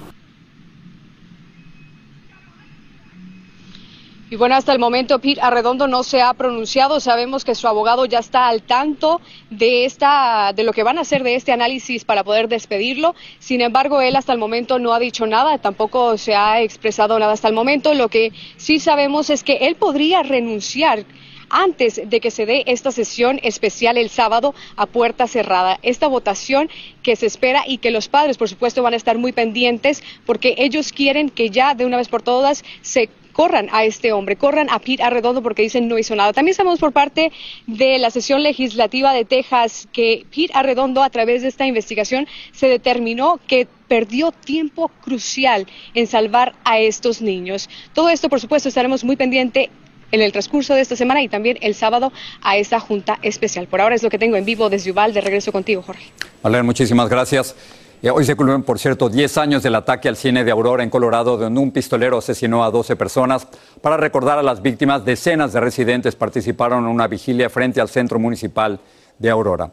Y 4.29 4.35
bueno, 4.35 4.57
hasta 4.57 4.73
el 4.73 4.81
momento 4.81 5.21
Pete 5.21 5.41
Arredondo 5.41 5.87
no 5.87 6.03
se 6.03 6.21
ha 6.21 6.35
pronunciado. 6.35 6.99
Sabemos 6.99 7.45
que 7.45 7.55
su 7.55 7.69
abogado 7.69 8.07
ya 8.07 8.19
está 8.19 8.49
al 8.49 8.63
tanto 8.63 9.21
de 9.51 9.85
esta, 9.85 10.53
de 10.53 10.65
lo 10.65 10.73
que 10.73 10.83
van 10.83 10.99
a 10.99 11.03
hacer 11.03 11.23
de 11.23 11.37
este 11.37 11.53
análisis 11.53 12.05
para 12.05 12.25
poder 12.25 12.49
despedirlo. 12.49 13.15
Sin 13.39 13.61
embargo, 13.61 14.01
él 14.01 14.17
hasta 14.17 14.33
el 14.33 14.41
momento 14.41 14.81
no 14.81 14.93
ha 14.93 14.99
dicho 14.99 15.29
nada, 15.29 15.59
tampoco 15.59 16.19
se 16.19 16.35
ha 16.35 16.61
expresado 16.61 17.21
nada 17.21 17.35
hasta 17.35 17.47
el 17.47 17.55
momento. 17.55 17.95
Lo 17.95 18.09
que 18.09 18.33
sí 18.57 18.81
sabemos 18.81 19.31
es 19.31 19.45
que 19.45 19.59
él 19.59 19.77
podría 19.77 20.25
renunciar 20.25 21.05
antes 21.51 22.01
de 22.05 22.21
que 22.21 22.31
se 22.31 22.47
dé 22.47 22.65
esta 22.67 22.91
sesión 22.91 23.41
especial 23.43 23.99
el 23.99 24.11
sábado 24.11 24.55
a 24.77 24.87
puerta 24.87 25.27
cerrada. 25.27 25.79
Esta 25.83 26.09
votación 26.09 26.69
que 27.03 27.17
se 27.17 27.27
espera 27.27 27.65
y 27.67 27.79
que 27.79 27.91
los 27.91 28.09
padres, 28.09 28.39
por 28.39 28.49
supuesto, 28.49 28.83
van 28.83 28.95
a 28.95 28.97
estar 28.97 29.19
muy 29.19 29.33
pendientes 29.33 30.03
porque 30.25 30.55
ellos 30.59 30.93
quieren 30.93 31.31
que 31.31 31.51
ya 31.51 31.75
de 31.75 31.87
una 31.87 31.97
vez 31.97 32.09
por 32.09 32.23
todas 32.23 32.65
se 32.83 33.09
corran 33.37 33.69
a 33.71 33.85
este 33.85 34.13
hombre, 34.13 34.37
corran 34.37 34.71
a 34.71 34.79
Pete 34.79 35.03
Arredondo 35.03 35.43
porque 35.43 35.61
dicen 35.61 35.89
no 35.89 35.99
hizo 35.99 36.17
nada. 36.17 36.33
También 36.33 36.55
sabemos 36.55 36.79
por 36.79 36.93
parte 36.93 37.33
de 37.67 37.99
la 37.99 38.11
sesión 38.11 38.43
legislativa 38.43 39.13
de 39.13 39.27
Texas 39.27 39.87
que 39.93 40.25
Pete 40.35 40.53
Arredondo 40.55 41.03
a 41.03 41.11
través 41.11 41.43
de 41.43 41.49
esta 41.49 41.67
investigación 41.67 42.27
se 42.53 42.67
determinó 42.67 43.39
que 43.47 43.69
perdió 43.89 44.33
tiempo 44.33 44.89
crucial 45.03 45.67
en 45.93 46.07
salvar 46.07 46.55
a 46.65 46.79
estos 46.79 47.21
niños. 47.21 47.69
Todo 47.93 48.09
esto, 48.09 48.31
por 48.31 48.41
supuesto, 48.41 48.71
estaremos 48.71 49.05
muy 49.05 49.17
pendiente 49.17 49.69
en 50.17 50.23
el 50.23 50.33
transcurso 50.33 50.75
de 50.75 50.81
esta 50.81 50.97
semana 50.97 51.23
y 51.23 51.29
también 51.29 51.59
el 51.61 51.75
sábado 51.75 52.13
a 52.43 52.57
esta 52.57 52.81
junta 52.81 53.19
especial. 53.23 53.67
Por 53.67 53.81
ahora 53.81 53.95
es 53.95 54.03
lo 54.03 54.11
que 54.11 54.19
tengo 54.19 54.37
en 54.37 54.45
vivo 54.45 54.69
desde 54.69 54.91
Uval. 54.91 55.13
De 55.13 55.21
regreso 55.21 55.53
contigo, 55.53 55.83
Jorge. 55.83 56.11
Vale, 56.43 56.63
muchísimas 56.63 57.09
gracias. 57.09 57.55
Eh, 58.03 58.11
hoy 58.11 58.25
se 58.25 58.35
cumplen, 58.35 58.63
por 58.63 58.79
cierto, 58.79 59.09
10 59.09 59.39
años 59.39 59.63
del 59.63 59.75
ataque 59.75 60.09
al 60.09 60.17
cine 60.17 60.45
de 60.45 60.51
Aurora 60.51 60.83
en 60.83 60.91
Colorado, 60.91 61.37
donde 61.37 61.61
un 61.61 61.71
pistolero 61.71 62.19
asesinó 62.19 62.65
a 62.65 62.71
12 62.71 62.97
personas. 62.97 63.47
Para 63.81 63.97
recordar 63.97 64.39
a 64.39 64.43
las 64.43 64.61
víctimas, 64.61 65.05
decenas 65.05 65.53
de 65.53 65.61
residentes 65.61 66.15
participaron 66.15 66.85
en 66.85 66.91
una 66.91 67.07
vigilia 67.07 67.49
frente 67.49 67.81
al 67.81 67.89
centro 67.89 68.19
municipal 68.19 68.81
de 69.19 69.31
Aurora. 69.31 69.71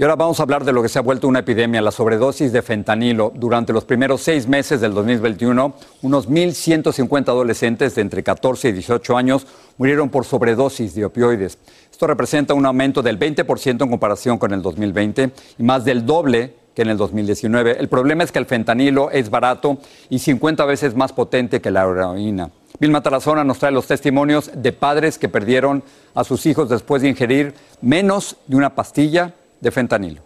Y 0.00 0.02
ahora 0.02 0.16
vamos 0.16 0.40
a 0.40 0.44
hablar 0.44 0.64
de 0.64 0.72
lo 0.72 0.80
que 0.80 0.88
se 0.88 0.98
ha 0.98 1.02
vuelto 1.02 1.28
una 1.28 1.40
epidemia, 1.40 1.82
la 1.82 1.90
sobredosis 1.90 2.52
de 2.52 2.62
fentanilo. 2.62 3.34
Durante 3.34 3.74
los 3.74 3.84
primeros 3.84 4.22
seis 4.22 4.48
meses 4.48 4.80
del 4.80 4.94
2021, 4.94 5.74
unos 6.00 6.26
1.150 6.26 7.28
adolescentes 7.28 7.94
de 7.94 8.00
entre 8.00 8.22
14 8.22 8.70
y 8.70 8.72
18 8.72 9.14
años 9.18 9.46
murieron 9.76 10.08
por 10.08 10.24
sobredosis 10.24 10.94
de 10.94 11.04
opioides. 11.04 11.58
Esto 11.92 12.06
representa 12.06 12.54
un 12.54 12.64
aumento 12.64 13.02
del 13.02 13.18
20% 13.18 13.82
en 13.82 13.90
comparación 13.90 14.38
con 14.38 14.54
el 14.54 14.62
2020 14.62 15.32
y 15.58 15.62
más 15.62 15.84
del 15.84 16.06
doble 16.06 16.54
que 16.74 16.80
en 16.80 16.88
el 16.88 16.96
2019. 16.96 17.76
El 17.78 17.88
problema 17.88 18.24
es 18.24 18.32
que 18.32 18.38
el 18.38 18.46
fentanilo 18.46 19.10
es 19.10 19.28
barato 19.28 19.76
y 20.08 20.20
50 20.20 20.64
veces 20.64 20.94
más 20.94 21.12
potente 21.12 21.60
que 21.60 21.70
la 21.70 21.82
heroína. 21.82 22.50
Vilma 22.78 23.02
Tarazona 23.02 23.44
nos 23.44 23.58
trae 23.58 23.70
los 23.70 23.86
testimonios 23.86 24.50
de 24.54 24.72
padres 24.72 25.18
que 25.18 25.28
perdieron 25.28 25.82
a 26.14 26.24
sus 26.24 26.46
hijos 26.46 26.70
después 26.70 27.02
de 27.02 27.10
ingerir 27.10 27.52
menos 27.82 28.38
de 28.46 28.56
una 28.56 28.74
pastilla 28.74 29.34
de 29.60 29.70
fentanilo. 29.70 30.22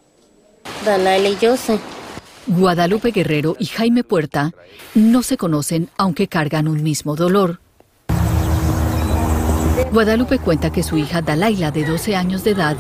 Dalai 0.84 1.36
y 1.40 1.56
sé. 1.56 1.78
Guadalupe 2.46 3.10
Guerrero 3.10 3.56
y 3.58 3.66
Jaime 3.66 4.04
Puerta 4.04 4.52
no 4.94 5.22
se 5.22 5.36
conocen 5.36 5.88
aunque 5.96 6.28
cargan 6.28 6.68
un 6.68 6.82
mismo 6.82 7.16
dolor. 7.16 7.60
Guadalupe 9.92 10.38
cuenta 10.38 10.70
que 10.70 10.82
su 10.82 10.98
hija 10.98 11.22
Dalaila, 11.22 11.70
de 11.70 11.84
12 11.84 12.16
años 12.16 12.44
de 12.44 12.50
edad, 12.50 12.76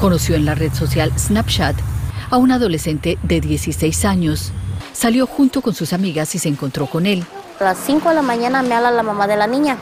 conoció 0.00 0.34
en 0.34 0.44
la 0.44 0.54
red 0.54 0.72
social 0.72 1.12
Snapchat 1.16 1.76
a 2.30 2.36
un 2.38 2.50
adolescente 2.50 3.18
de 3.22 3.40
16 3.40 4.04
años. 4.04 4.50
Salió 4.92 5.26
junto 5.26 5.62
con 5.62 5.74
sus 5.74 5.92
amigas 5.92 6.34
y 6.34 6.38
se 6.38 6.48
encontró 6.48 6.86
con 6.86 7.06
él. 7.06 7.24
A 7.60 7.64
las 7.64 7.78
5 7.78 8.08
de 8.08 8.14
la 8.16 8.22
mañana 8.22 8.62
me 8.62 8.74
habla 8.74 8.90
la 8.90 9.02
mamá 9.02 9.26
de 9.26 9.36
la 9.36 9.46
niña. 9.46 9.76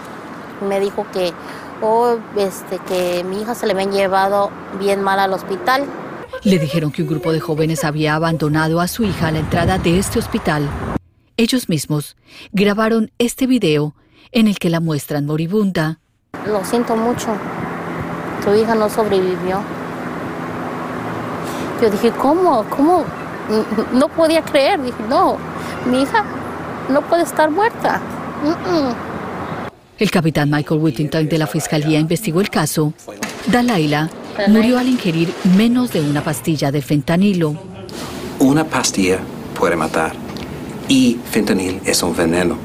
Me 0.69 0.79
dijo 0.79 1.07
que, 1.13 1.33
oh, 1.81 2.17
este, 2.37 2.79
que 2.81 3.25
mi 3.25 3.41
hija 3.41 3.55
se 3.55 3.67
le 3.67 3.73
habían 3.73 3.93
llevado 3.93 4.51
bien 4.79 5.03
mal 5.03 5.19
al 5.19 5.33
hospital 5.33 5.87
le 6.45 6.59
dijeron 6.59 6.91
que 6.91 7.03
un 7.03 7.09
grupo 7.09 7.33
de 7.33 7.41
jóvenes 7.41 7.85
había 7.85 8.15
abandonado 8.15 8.81
a 8.81 8.89
su 8.89 9.05
hija 9.05 9.29
a 9.29 9.31
la 9.31 9.39
entrada 9.39 9.79
de 9.79 9.99
este 9.99 10.19
hospital. 10.19 10.69
Ellos 11.37 11.69
mismos 11.69 12.17
grabaron 12.53 13.11
este 13.19 13.47
video 13.47 13.95
en 14.33 14.49
el 14.49 14.59
que 14.59 14.71
la 14.71 14.81
muestran 14.81 15.27
moribunda. 15.27 16.01
Lo 16.47 16.65
siento 16.65 16.97
mucho. 16.97 17.29
Tu 18.45 18.55
hija 18.55 18.75
no 18.75 18.89
sobrevivió. 18.89 19.61
Yo 21.81 21.91
dije, 21.91 22.11
¿cómo? 22.13 22.65
¿Cómo? 22.71 23.05
No 23.93 24.09
podía 24.09 24.43
creer. 24.43 24.83
Dije, 24.83 25.03
no, 25.09 25.37
mi 25.91 26.03
hija 26.03 26.25
no 26.89 27.03
puede 27.03 27.23
estar 27.23 27.51
muerta. 27.51 28.01
El 29.99 30.11
capitán 30.11 30.51
Michael 30.51 30.81
Whittington 30.81 31.29
de 31.29 31.39
la 31.39 31.47
Fiscalía 31.47 32.01
investigó 32.01 32.41
el 32.41 32.51
caso. 32.51 32.93
Dalaila 33.47 34.11
murió 34.49 34.79
al 34.79 34.89
ingerir 34.89 35.33
menos 35.57 35.93
de 35.93 36.01
una 36.01 36.23
pastilla 36.23 36.71
de 36.71 36.83
fentanilo. 36.83 37.55
Una 38.39 38.65
pastilla 38.65 39.19
puede 39.59 39.77
matar 39.77 40.13
y 40.89 41.19
fentanil 41.31 41.81
es 41.85 42.03
un 42.03 42.17
veneno. 42.17 42.57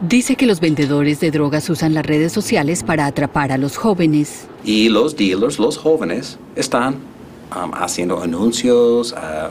Dice 0.00 0.34
que 0.34 0.46
los 0.46 0.60
vendedores 0.60 1.20
de 1.20 1.30
drogas 1.30 1.68
usan 1.68 1.92
las 1.92 2.06
redes 2.06 2.32
sociales 2.32 2.82
para 2.82 3.04
atrapar 3.04 3.52
a 3.52 3.58
los 3.58 3.76
jóvenes. 3.76 4.46
Y 4.64 4.88
los 4.88 5.14
dealers, 5.14 5.58
los 5.58 5.76
jóvenes, 5.76 6.38
están 6.56 6.94
um, 7.54 7.70
haciendo 7.74 8.22
anuncios, 8.22 9.12
uh, 9.12 9.50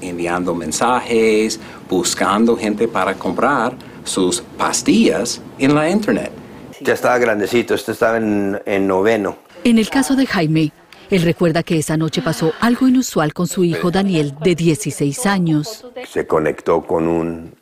enviando 0.00 0.54
mensajes, 0.54 1.60
buscando 1.88 2.56
gente 2.56 2.88
para 2.88 3.14
comprar 3.14 3.74
sus 4.04 4.40
pastillas 4.56 5.42
en 5.58 5.74
la 5.74 5.90
internet. 5.90 6.32
Ya 6.80 6.94
estaba 6.94 7.18
grandecito, 7.18 7.74
este 7.74 7.92
estaba 7.92 8.16
en, 8.16 8.58
en 8.64 8.86
noveno. 8.86 9.36
En 9.64 9.76
el 9.76 9.90
caso 9.90 10.16
de 10.16 10.24
Jaime, 10.24 10.72
él 11.10 11.22
recuerda 11.22 11.62
que 11.62 11.78
esa 11.78 11.96
noche 11.96 12.22
pasó 12.22 12.52
algo 12.60 12.86
inusual 12.86 13.32
con 13.32 13.48
su 13.48 13.64
hijo 13.64 13.90
Daniel, 13.90 14.34
de 14.42 14.54
16 14.54 15.26
años. 15.26 15.84
Se 16.08 16.26
conectó 16.26 16.82
con 16.82 17.08
un 17.08 17.54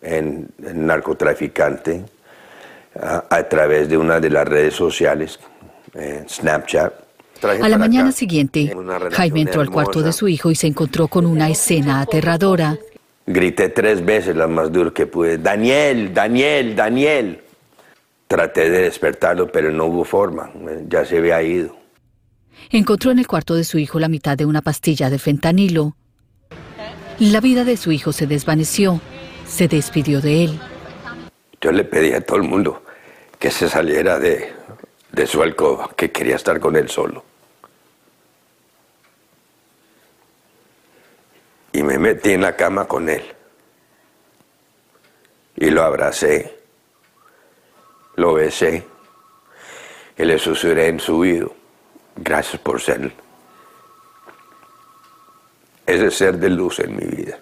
narcotraficante 0.60 2.04
a, 3.00 3.42
través 3.44 3.88
de 3.88 3.96
una 3.96 4.20
de 4.20 4.30
las 4.30 4.46
redes 4.46 4.74
sociales, 4.74 5.38
eh, 5.94 6.24
Snapchat. 6.28 6.92
a 7.42 7.68
la 7.68 7.78
mañana 7.78 8.12
siguiente, 8.12 8.74
Jaime 9.12 9.42
entró 9.42 9.62
al 9.62 9.70
cuarto 9.70 10.02
de 10.02 10.12
su 10.12 10.28
hijo 10.28 10.50
y 10.50 10.54
se 10.54 10.66
encontró 10.66 11.08
con 11.08 11.24
una 11.24 11.48
escena 11.48 12.00
aterradora. 12.02 12.76
Grité 13.26 13.68
tres 13.70 14.04
veces, 14.04 14.36
la 14.36 14.46
más 14.46 14.72
duro 14.72 14.92
que 14.92 15.06
pude. 15.06 15.38
Daniel, 15.38 16.12
Daniel, 16.12 16.74
Daniel. 16.74 17.40
Traté 18.26 18.68
de 18.68 18.82
despertarlo, 18.82 19.50
pero 19.50 19.70
no 19.70 19.86
hubo 19.86 20.04
forma. 20.04 20.50
Ya 20.86 21.04
se 21.04 21.18
había 21.18 21.42
ido 21.42 21.78
encontró 22.70 23.10
en 23.10 23.18
el 23.18 23.26
cuarto 23.26 23.54
de 23.54 23.64
su 23.64 23.78
hijo 23.78 23.98
la 23.98 24.08
mitad 24.08 24.36
de 24.36 24.46
una 24.46 24.62
pastilla 24.62 25.10
de 25.10 25.18
fentanilo. 25.18 25.96
La 27.18 27.40
vida 27.40 27.64
de 27.64 27.76
su 27.76 27.92
hijo 27.92 28.12
se 28.12 28.26
desvaneció, 28.26 29.00
se 29.46 29.68
despidió 29.68 30.20
de 30.20 30.44
él. 30.44 30.60
Yo 31.60 31.72
le 31.72 31.84
pedí 31.84 32.12
a 32.12 32.20
todo 32.20 32.36
el 32.36 32.44
mundo 32.44 32.82
que 33.38 33.50
se 33.50 33.68
saliera 33.68 34.18
de, 34.18 34.52
de 35.12 35.26
su 35.26 35.42
alcoba, 35.42 35.90
que 35.96 36.10
quería 36.10 36.36
estar 36.36 36.60
con 36.60 36.76
él 36.76 36.88
solo. 36.88 37.24
Y 41.72 41.82
me 41.82 41.98
metí 41.98 42.30
en 42.30 42.42
la 42.42 42.56
cama 42.56 42.86
con 42.86 43.08
él. 43.08 43.22
Y 45.56 45.70
lo 45.70 45.82
abracé, 45.82 46.58
lo 48.14 48.34
besé 48.34 48.84
y 50.16 50.24
le 50.24 50.38
susurré 50.38 50.88
en 50.88 51.00
su 51.00 51.18
oído. 51.18 51.54
Gracias 52.20 52.60
por 52.60 52.80
ser 52.80 53.12
ese 55.86 56.10
ser 56.10 56.38
de 56.38 56.50
luz 56.50 56.80
en 56.80 56.96
mi 56.96 57.04
vida. 57.04 57.38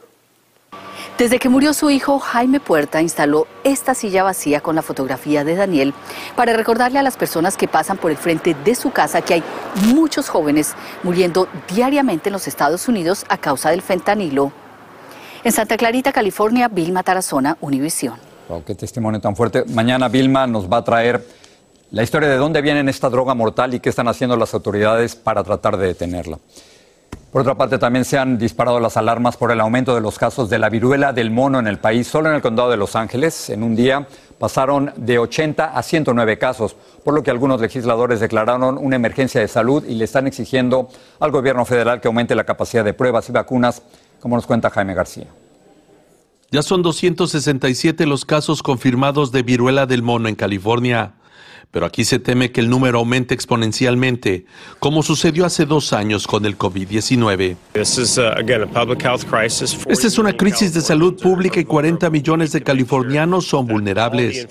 Desde 1.19 1.39
que 1.39 1.49
murió 1.49 1.73
su 1.73 1.89
hijo, 1.89 2.19
Jaime 2.19 2.61
Puerta 2.61 3.01
instaló 3.01 3.47
esta 3.65 3.95
silla 3.95 4.23
vacía 4.23 4.61
con 4.61 4.77
la 4.77 4.83
fotografía 4.83 5.45
de 5.45 5.57
Daniel 5.57 5.95
para 6.37 6.53
recordarle 6.53 6.99
a 6.99 7.03
las 7.03 7.17
personas 7.17 7.57
que 7.57 7.69
pasan 7.69 7.97
por 7.97 8.11
el 8.11 8.19
frente 8.19 8.55
de 8.55 8.75
su 8.75 8.91
casa 8.91 9.23
que 9.23 9.35
hay 9.35 9.43
muchos 9.95 10.29
jóvenes 10.29 10.75
muriendo 11.03 11.49
diariamente 11.75 12.29
en 12.29 12.35
los 12.35 12.47
Estados 12.47 12.87
Unidos 12.87 13.25
a 13.31 13.39
causa 13.39 13.71
del 13.71 13.81
fentanilo. 13.81 14.53
En 15.43 15.53
Santa 15.53 15.79
Clarita, 15.79 16.13
California, 16.13 16.69
Vilma 16.69 17.03
Tarazona, 17.03 17.57
Univisión. 17.63 18.17
qué 18.67 18.75
testimonio 18.75 19.19
tan 19.19 19.35
fuerte. 19.35 19.65
Mañana 19.65 20.09
Vilma 20.09 20.47
nos 20.47 20.71
va 20.71 20.79
a 20.79 20.85
traer 20.85 21.25
la 21.91 22.03
historia 22.03 22.29
de 22.29 22.37
dónde 22.37 22.63
viene 22.63 22.89
esta 22.91 23.09
droga 23.09 23.35
mortal 23.35 23.75
y 23.75 23.81
qué 23.81 23.91
están 23.91 24.09
haciendo 24.09 24.37
las 24.37 24.53
autoridades 24.55 25.15
para 25.15 25.45
tratar 25.45 25.77
de 25.77 25.87
detenerla. 25.89 26.39
Por 27.31 27.43
otra 27.43 27.55
parte, 27.55 27.79
también 27.79 28.05
se 28.05 28.17
han 28.17 28.39
disparado 28.39 28.81
las 28.81 28.97
alarmas 28.97 29.37
por 29.37 29.53
el 29.53 29.61
aumento 29.61 29.95
de 29.95 30.01
los 30.01 30.19
casos 30.19 30.49
de 30.49 30.59
la 30.59 30.71
viruela 30.71 31.13
del 31.13 31.31
mono 31.31 31.59
en 31.59 31.67
el 31.67 31.79
país. 31.79 32.07
Solo 32.07 32.31
en 32.31 32.37
el 32.37 32.41
condado 32.41 32.71
de 32.71 32.79
Los 32.79 32.97
Ángeles, 32.97 33.51
en 33.51 33.63
un 33.63 33.77
día, 33.77 34.07
pasaron 34.39 34.93
de 34.97 35.19
80 35.19 35.67
a 35.67 35.83
109 35.83 36.39
casos, 36.39 36.77
por 37.05 37.15
lo 37.15 37.23
que 37.23 37.31
algunos 37.31 37.61
legisladores 37.61 38.21
declararon 38.21 38.79
una 38.79 38.97
emergencia 38.97 39.41
de 39.41 39.49
salud 39.49 39.85
y 39.87 39.97
le 39.97 40.05
están 40.05 40.27
exigiendo 40.27 40.89
al 41.21 41.31
gobierno 41.31 41.67
federal 41.67 42.01
que 42.01 42.09
aumente 42.09 42.35
la 42.35 42.45
capacidad 42.45 42.85
de 42.85 42.95
pruebas 42.95 43.29
y 43.29 43.33
vacunas, 43.33 43.83
como 44.19 44.37
nos 44.37 44.47
cuenta 44.47 44.71
Jaime 44.71 44.95
García. 44.95 45.27
Ya 46.51 46.63
son 46.63 46.81
267 46.81 48.07
los 48.07 48.25
casos 48.25 48.63
confirmados 48.63 49.31
de 49.31 49.43
viruela 49.43 49.85
del 49.85 50.03
mono 50.03 50.29
en 50.29 50.37
California 50.37 51.13
pero 51.71 51.87
aquí 51.87 52.05
se 52.05 52.19
teme 52.19 52.53
que 52.53 52.61
el 52.61 52.71
número 52.71 52.99
aumente 52.99 53.35
exponencialmente, 53.35 54.47
como 54.79 55.03
sucedió 55.03 55.45
hace 55.45 55.67
dos 55.67 55.93
años 55.93 56.27
con 56.27 56.47
el 56.47 56.57
COVID-19. 56.57 57.57
Uh, 57.75 57.79
Esta 59.91 60.07
es 60.07 60.19
una 60.19 60.37
crisis 60.37 60.73
de 60.73 60.81
salud 60.81 61.21
pública 61.21 61.61
y 61.61 61.65
40 61.65 62.09
millones 62.11 62.53
de 62.53 62.63
californianos 62.63 63.47
son 63.47 63.67
vulnerables, 63.67 64.49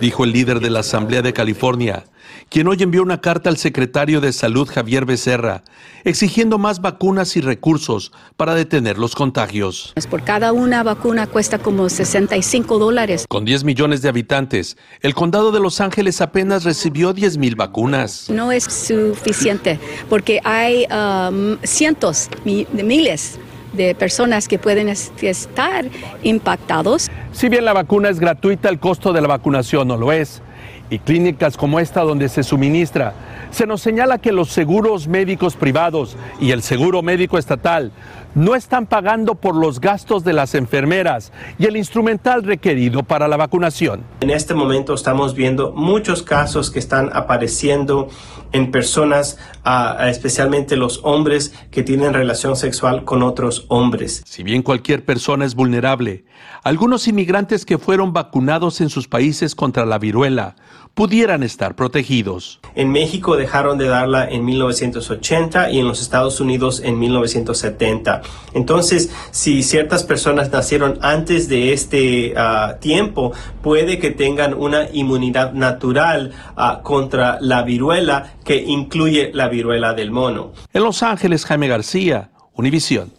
dijo 0.00 0.24
el 0.24 0.32
líder 0.32 0.60
de 0.60 0.70
la 0.70 0.80
Asamblea 0.80 1.22
de 1.22 1.32
California, 1.32 2.04
quien 2.48 2.68
hoy 2.68 2.82
envió 2.82 3.02
una 3.02 3.20
carta 3.20 3.50
al 3.50 3.56
secretario 3.56 4.20
de 4.20 4.32
Salud 4.32 4.68
Javier 4.68 5.04
Becerra, 5.04 5.62
exigiendo 6.04 6.58
más 6.58 6.80
vacunas 6.80 7.36
y 7.36 7.40
recursos 7.40 8.12
para 8.36 8.54
detener 8.54 8.98
los 8.98 9.14
contagios. 9.14 9.92
Por 10.10 10.22
cada 10.22 10.52
una 10.52 10.82
vacuna 10.82 11.26
cuesta 11.26 11.58
como 11.58 11.88
65 11.88 12.78
dólares. 12.78 13.26
Con 13.28 13.44
10 13.44 13.64
millones 13.64 14.02
de 14.02 14.08
habitantes, 14.08 14.76
el 15.00 15.14
condado 15.14 15.50
de 15.50 15.60
Los 15.60 15.80
Ángeles 15.80 16.20
apenas 16.20 16.64
recibió 16.64 17.12
10 17.12 17.38
mil 17.38 17.56
vacunas. 17.56 18.30
No 18.30 18.52
es 18.52 18.64
suficiente 18.64 19.80
porque 20.08 20.40
hay 20.44 20.86
um, 20.90 21.56
cientos 21.62 22.28
de 22.44 22.82
miles 22.82 23.38
de 23.72 23.94
personas 23.94 24.48
que 24.48 24.58
pueden 24.58 24.88
estar 24.88 25.84
impactados. 26.22 27.10
Si 27.32 27.48
bien 27.48 27.64
la 27.64 27.72
vacuna 27.72 28.08
es 28.08 28.20
gratuita, 28.20 28.68
el 28.68 28.78
costo 28.78 29.12
de 29.12 29.20
la 29.20 29.28
vacunación 29.28 29.88
no 29.88 29.96
lo 29.96 30.12
es. 30.12 30.42
Y 30.90 30.98
clínicas 30.98 31.56
como 31.56 31.80
esta 31.80 32.02
donde 32.02 32.28
se 32.28 32.42
suministra, 32.42 33.14
se 33.54 33.66
nos 33.66 33.80
señala 33.80 34.18
que 34.18 34.32
los 34.32 34.48
seguros 34.48 35.06
médicos 35.06 35.54
privados 35.54 36.16
y 36.40 36.50
el 36.50 36.62
seguro 36.62 37.02
médico 37.02 37.38
estatal 37.38 37.92
no 38.34 38.56
están 38.56 38.86
pagando 38.86 39.36
por 39.36 39.54
los 39.54 39.80
gastos 39.80 40.24
de 40.24 40.32
las 40.32 40.56
enfermeras 40.56 41.32
y 41.56 41.66
el 41.66 41.76
instrumental 41.76 42.42
requerido 42.42 43.04
para 43.04 43.28
la 43.28 43.36
vacunación. 43.36 44.02
En 44.20 44.30
este 44.30 44.54
momento 44.54 44.94
estamos 44.94 45.34
viendo 45.34 45.70
muchos 45.70 46.24
casos 46.24 46.72
que 46.72 46.80
están 46.80 47.10
apareciendo 47.14 48.08
en 48.50 48.72
personas, 48.72 49.38
uh, 49.64 50.02
especialmente 50.04 50.76
los 50.76 51.00
hombres 51.04 51.54
que 51.70 51.84
tienen 51.84 52.12
relación 52.12 52.56
sexual 52.56 53.04
con 53.04 53.22
otros 53.22 53.66
hombres. 53.68 54.22
Si 54.26 54.42
bien 54.42 54.62
cualquier 54.62 55.04
persona 55.04 55.44
es 55.44 55.54
vulnerable, 55.54 56.24
algunos 56.64 57.06
inmigrantes 57.06 57.64
que 57.64 57.78
fueron 57.78 58.12
vacunados 58.12 58.80
en 58.80 58.90
sus 58.90 59.06
países 59.06 59.54
contra 59.54 59.86
la 59.86 59.98
viruela 59.98 60.56
pudieran 60.94 61.42
estar 61.42 61.74
protegidos. 61.74 62.60
En 62.74 62.90
México 62.90 63.36
dejaron 63.36 63.78
de 63.78 63.88
darla 63.88 64.28
en 64.28 64.44
1980 64.44 65.70
y 65.70 65.80
en 65.80 65.88
los 65.88 66.00
Estados 66.00 66.40
Unidos 66.40 66.80
en 66.84 66.98
1970. 66.98 68.22
Entonces, 68.54 69.10
si 69.32 69.62
ciertas 69.62 70.04
personas 70.04 70.50
nacieron 70.50 70.98
antes 71.02 71.48
de 71.48 71.72
este 71.72 72.34
uh, 72.34 72.78
tiempo, 72.80 73.32
puede 73.62 73.98
que 73.98 74.12
tengan 74.12 74.54
una 74.54 74.88
inmunidad 74.92 75.52
natural 75.52 76.32
uh, 76.56 76.82
contra 76.82 77.38
la 77.40 77.62
viruela 77.62 78.34
que 78.44 78.56
incluye 78.56 79.30
la 79.34 79.48
viruela 79.48 79.94
del 79.94 80.10
mono. 80.10 80.52
En 80.72 80.82
Los 80.82 81.02
Ángeles, 81.02 81.44
Jaime 81.44 81.68
García, 81.68 82.30
Univisión. 82.54 83.12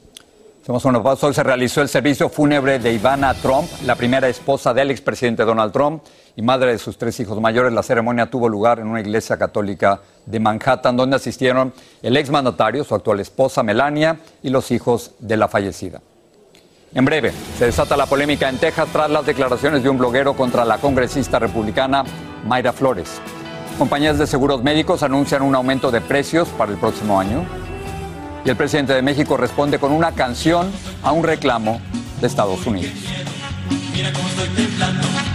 Hoy 0.67 1.33
se 1.33 1.43
realizó 1.43 1.83
el 1.83 1.89
servicio 1.89 2.27
fúnebre 2.27 2.79
de 2.79 2.91
Ivana 2.91 3.35
Trump, 3.35 3.67
la 3.85 3.93
primera 3.95 4.27
esposa 4.27 4.73
del 4.73 4.89
expresidente 4.89 5.45
Donald 5.45 5.71
Trump 5.71 6.01
y 6.35 6.41
madre 6.41 6.71
de 6.71 6.77
sus 6.77 6.97
tres 6.97 7.19
hijos 7.19 7.39
mayores. 7.39 7.71
La 7.73 7.83
ceremonia 7.83 8.29
tuvo 8.29 8.49
lugar 8.49 8.79
en 8.79 8.87
una 8.87 8.99
iglesia 8.99 9.37
católica 9.37 10.01
de 10.25 10.39
Manhattan, 10.39 10.97
donde 10.97 11.15
asistieron 11.15 11.73
el 12.01 12.17
exmandatario, 12.17 12.83
su 12.83 12.95
actual 12.95 13.19
esposa 13.19 13.63
Melania 13.63 14.19
y 14.43 14.49
los 14.49 14.71
hijos 14.71 15.11
de 15.19 15.37
la 15.37 15.47
fallecida. 15.47 16.01
En 16.93 17.03
breve, 17.03 17.33
se 17.57 17.65
desata 17.65 17.97
la 17.97 18.05
polémica 18.05 18.47
en 18.47 18.57
Texas 18.57 18.87
tras 18.91 19.09
las 19.09 19.25
declaraciones 19.25 19.83
de 19.83 19.89
un 19.89 19.97
bloguero 19.97 20.33
contra 20.33 20.63
la 20.63 20.77
congresista 20.77 21.39
republicana 21.39 22.03
Mayra 22.45 22.71
Flores. 22.71 23.19
Compañías 23.77 24.17
de 24.17 24.25
seguros 24.25 24.63
médicos 24.63 25.03
anuncian 25.03 25.41
un 25.41 25.53
aumento 25.53 25.91
de 25.91 25.99
precios 25.99 26.47
para 26.49 26.71
el 26.71 26.77
próximo 26.77 27.19
año. 27.19 27.45
Y 28.45 28.49
el 28.49 28.55
presidente 28.55 28.93
de 28.93 29.01
México 29.01 29.35
responde 29.35 29.79
con 29.79 29.91
una 29.91 30.13
canción 30.13 30.71
a 31.03 31.11
un 31.11 31.25
reclamo 31.25 31.81
de 32.21 32.27
Estados 32.27 32.65
Unidos. 32.65 32.93
Y 33.93 35.34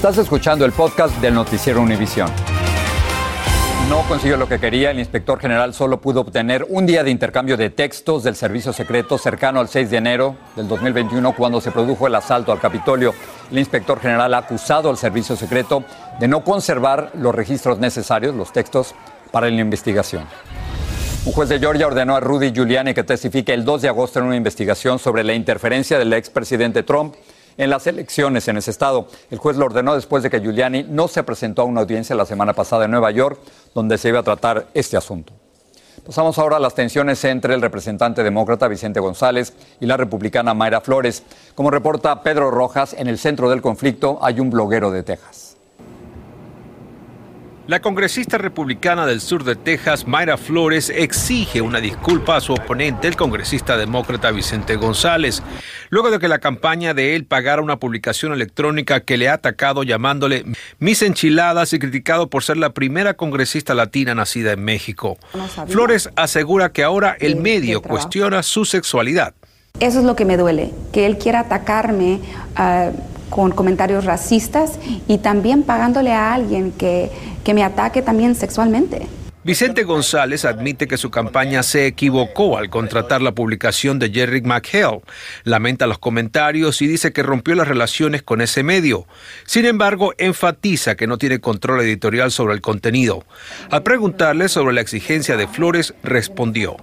Estás 0.00 0.16
escuchando 0.16 0.64
el 0.64 0.72
podcast 0.72 1.14
del 1.20 1.34
noticiero 1.34 1.82
Univisión. 1.82 2.30
No 3.90 4.00
consiguió 4.08 4.38
lo 4.38 4.48
que 4.48 4.58
quería, 4.58 4.92
el 4.92 4.98
inspector 4.98 5.38
general 5.38 5.74
solo 5.74 6.00
pudo 6.00 6.22
obtener 6.22 6.64
un 6.70 6.86
día 6.86 7.04
de 7.04 7.10
intercambio 7.10 7.58
de 7.58 7.68
textos 7.68 8.22
del 8.22 8.34
servicio 8.34 8.72
secreto 8.72 9.18
cercano 9.18 9.60
al 9.60 9.68
6 9.68 9.90
de 9.90 9.98
enero 9.98 10.36
del 10.56 10.68
2021 10.68 11.36
cuando 11.36 11.60
se 11.60 11.70
produjo 11.70 12.06
el 12.06 12.14
asalto 12.14 12.50
al 12.50 12.58
Capitolio. 12.58 13.12
El 13.50 13.58
inspector 13.58 14.00
general 14.00 14.32
ha 14.32 14.38
acusado 14.38 14.88
al 14.88 14.96
servicio 14.96 15.36
secreto 15.36 15.84
de 16.18 16.28
no 16.28 16.44
conservar 16.44 17.10
los 17.12 17.34
registros 17.34 17.78
necesarios, 17.78 18.34
los 18.34 18.54
textos, 18.54 18.94
para 19.30 19.50
la 19.50 19.60
investigación. 19.60 20.24
Un 21.26 21.32
juez 21.34 21.50
de 21.50 21.58
Georgia 21.58 21.86
ordenó 21.86 22.16
a 22.16 22.20
Rudy 22.20 22.52
Giuliani 22.52 22.94
que 22.94 23.04
testifique 23.04 23.52
el 23.52 23.66
2 23.66 23.82
de 23.82 23.88
agosto 23.88 24.18
en 24.18 24.24
una 24.24 24.36
investigación 24.36 24.98
sobre 24.98 25.24
la 25.24 25.34
interferencia 25.34 25.98
del 25.98 26.14
expresidente 26.14 26.84
Trump 26.84 27.16
en 27.56 27.70
las 27.70 27.86
elecciones 27.86 28.48
en 28.48 28.56
ese 28.56 28.70
estado. 28.70 29.08
El 29.30 29.38
juez 29.38 29.56
lo 29.56 29.66
ordenó 29.66 29.94
después 29.94 30.22
de 30.22 30.30
que 30.30 30.40
Giuliani 30.40 30.84
no 30.84 31.08
se 31.08 31.22
presentó 31.22 31.62
a 31.62 31.66
una 31.66 31.80
audiencia 31.80 32.16
la 32.16 32.26
semana 32.26 32.52
pasada 32.52 32.84
en 32.84 32.90
Nueva 32.90 33.10
York, 33.10 33.38
donde 33.74 33.98
se 33.98 34.08
iba 34.08 34.20
a 34.20 34.24
tratar 34.24 34.66
este 34.74 34.96
asunto. 34.96 35.32
Pasamos 36.06 36.38
ahora 36.38 36.56
a 36.56 36.60
las 36.60 36.74
tensiones 36.74 37.22
entre 37.24 37.54
el 37.54 37.60
representante 37.60 38.22
demócrata 38.22 38.68
Vicente 38.68 39.00
González 39.00 39.52
y 39.80 39.86
la 39.86 39.96
republicana 39.96 40.54
Mayra 40.54 40.80
Flores. 40.80 41.22
Como 41.54 41.70
reporta 41.70 42.22
Pedro 42.22 42.50
Rojas, 42.50 42.94
en 42.94 43.06
el 43.06 43.18
centro 43.18 43.50
del 43.50 43.60
conflicto 43.60 44.18
hay 44.22 44.40
un 44.40 44.50
bloguero 44.50 44.90
de 44.90 45.02
Texas. 45.02 45.49
La 47.70 47.80
congresista 47.80 48.36
republicana 48.36 49.06
del 49.06 49.20
sur 49.20 49.44
de 49.44 49.54
Texas, 49.54 50.04
Mayra 50.04 50.36
Flores, 50.36 50.90
exige 50.90 51.60
una 51.60 51.78
disculpa 51.80 52.34
a 52.34 52.40
su 52.40 52.52
oponente, 52.52 53.06
el 53.06 53.14
congresista 53.14 53.76
demócrata 53.76 54.32
Vicente 54.32 54.74
González, 54.74 55.40
luego 55.88 56.10
de 56.10 56.18
que 56.18 56.26
la 56.26 56.40
campaña 56.40 56.94
de 56.94 57.14
él 57.14 57.26
pagara 57.26 57.62
una 57.62 57.76
publicación 57.76 58.32
electrónica 58.32 58.98
que 58.98 59.16
le 59.16 59.28
ha 59.28 59.34
atacado 59.34 59.84
llamándole 59.84 60.46
mis 60.80 61.00
enchiladas 61.02 61.72
y 61.72 61.78
criticado 61.78 62.28
por 62.28 62.42
ser 62.42 62.56
la 62.56 62.70
primera 62.70 63.14
congresista 63.14 63.72
latina 63.72 64.16
nacida 64.16 64.50
en 64.50 64.64
México. 64.64 65.16
Flores 65.68 66.10
asegura 66.16 66.72
que 66.72 66.82
ahora 66.82 67.16
el 67.20 67.36
medio 67.36 67.82
cuestiona 67.82 68.42
su 68.42 68.64
sexualidad. 68.64 69.32
Eso 69.78 70.00
es 70.00 70.04
lo 70.04 70.16
que 70.16 70.24
me 70.24 70.36
duele, 70.36 70.72
que 70.92 71.06
él 71.06 71.18
quiera 71.18 71.38
atacarme. 71.38 72.18
Uh, 72.58 73.20
con 73.30 73.52
comentarios 73.52 74.04
racistas 74.04 74.78
y 75.06 75.18
también 75.18 75.62
pagándole 75.62 76.12
a 76.12 76.34
alguien 76.34 76.72
que, 76.72 77.10
que 77.44 77.54
me 77.54 77.64
ataque 77.64 78.02
también 78.02 78.34
sexualmente. 78.34 79.06
Vicente 79.42 79.84
González 79.84 80.44
admite 80.44 80.86
que 80.86 80.98
su 80.98 81.10
campaña 81.10 81.62
se 81.62 81.86
equivocó 81.86 82.58
al 82.58 82.68
contratar 82.68 83.22
la 83.22 83.32
publicación 83.32 83.98
de 83.98 84.10
Jerry 84.10 84.42
McHale. 84.42 85.00
Lamenta 85.44 85.86
los 85.86 85.98
comentarios 85.98 86.82
y 86.82 86.86
dice 86.86 87.14
que 87.14 87.22
rompió 87.22 87.54
las 87.54 87.66
relaciones 87.66 88.22
con 88.22 88.42
ese 88.42 88.62
medio. 88.62 89.06
Sin 89.46 89.64
embargo, 89.64 90.12
enfatiza 90.18 90.94
que 90.94 91.06
no 91.06 91.16
tiene 91.16 91.40
control 91.40 91.80
editorial 91.80 92.30
sobre 92.30 92.52
el 92.52 92.60
contenido. 92.60 93.24
Al 93.70 93.82
preguntarle 93.82 94.50
sobre 94.50 94.74
la 94.74 94.82
exigencia 94.82 95.38
de 95.38 95.48
Flores, 95.48 95.94
respondió. 96.02 96.76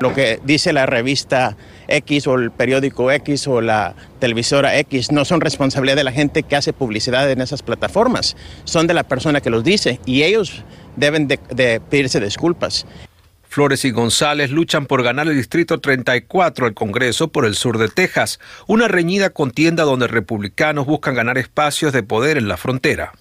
Lo 0.00 0.14
que 0.14 0.40
dice 0.42 0.72
la 0.72 0.86
revista 0.86 1.58
X 1.86 2.26
o 2.26 2.34
el 2.34 2.50
periódico 2.50 3.10
X 3.10 3.46
o 3.46 3.60
la 3.60 3.94
televisora 4.18 4.78
X 4.78 5.12
no 5.12 5.26
son 5.26 5.42
responsabilidad 5.42 5.96
de 5.96 6.04
la 6.04 6.12
gente 6.12 6.42
que 6.42 6.56
hace 6.56 6.72
publicidad 6.72 7.30
en 7.30 7.42
esas 7.42 7.62
plataformas, 7.62 8.34
son 8.64 8.86
de 8.86 8.94
la 8.94 9.02
persona 9.04 9.42
que 9.42 9.50
los 9.50 9.62
dice 9.62 10.00
y 10.06 10.22
ellos 10.22 10.64
deben 10.96 11.28
de, 11.28 11.82
pedirse 11.90 12.18
disculpas. 12.18 12.86
Flores 13.46 13.84
y 13.84 13.90
González 13.90 14.50
luchan 14.50 14.86
por 14.86 15.02
ganar 15.02 15.28
el 15.28 15.36
Distrito 15.36 15.80
34 15.80 16.64
al 16.64 16.72
Congreso 16.72 17.28
por 17.28 17.44
el 17.44 17.54
sur 17.54 17.76
de 17.76 17.88
Texas, 17.88 18.40
una 18.66 18.88
reñida 18.88 19.28
contienda 19.28 19.82
donde 19.82 20.06
republicanos 20.06 20.86
buscan 20.86 21.14
ganar 21.14 21.36
espacios 21.36 21.92
de 21.92 22.02
poder 22.02 22.38
en 22.38 22.48
la 22.48 22.56
frontera. 22.56 23.12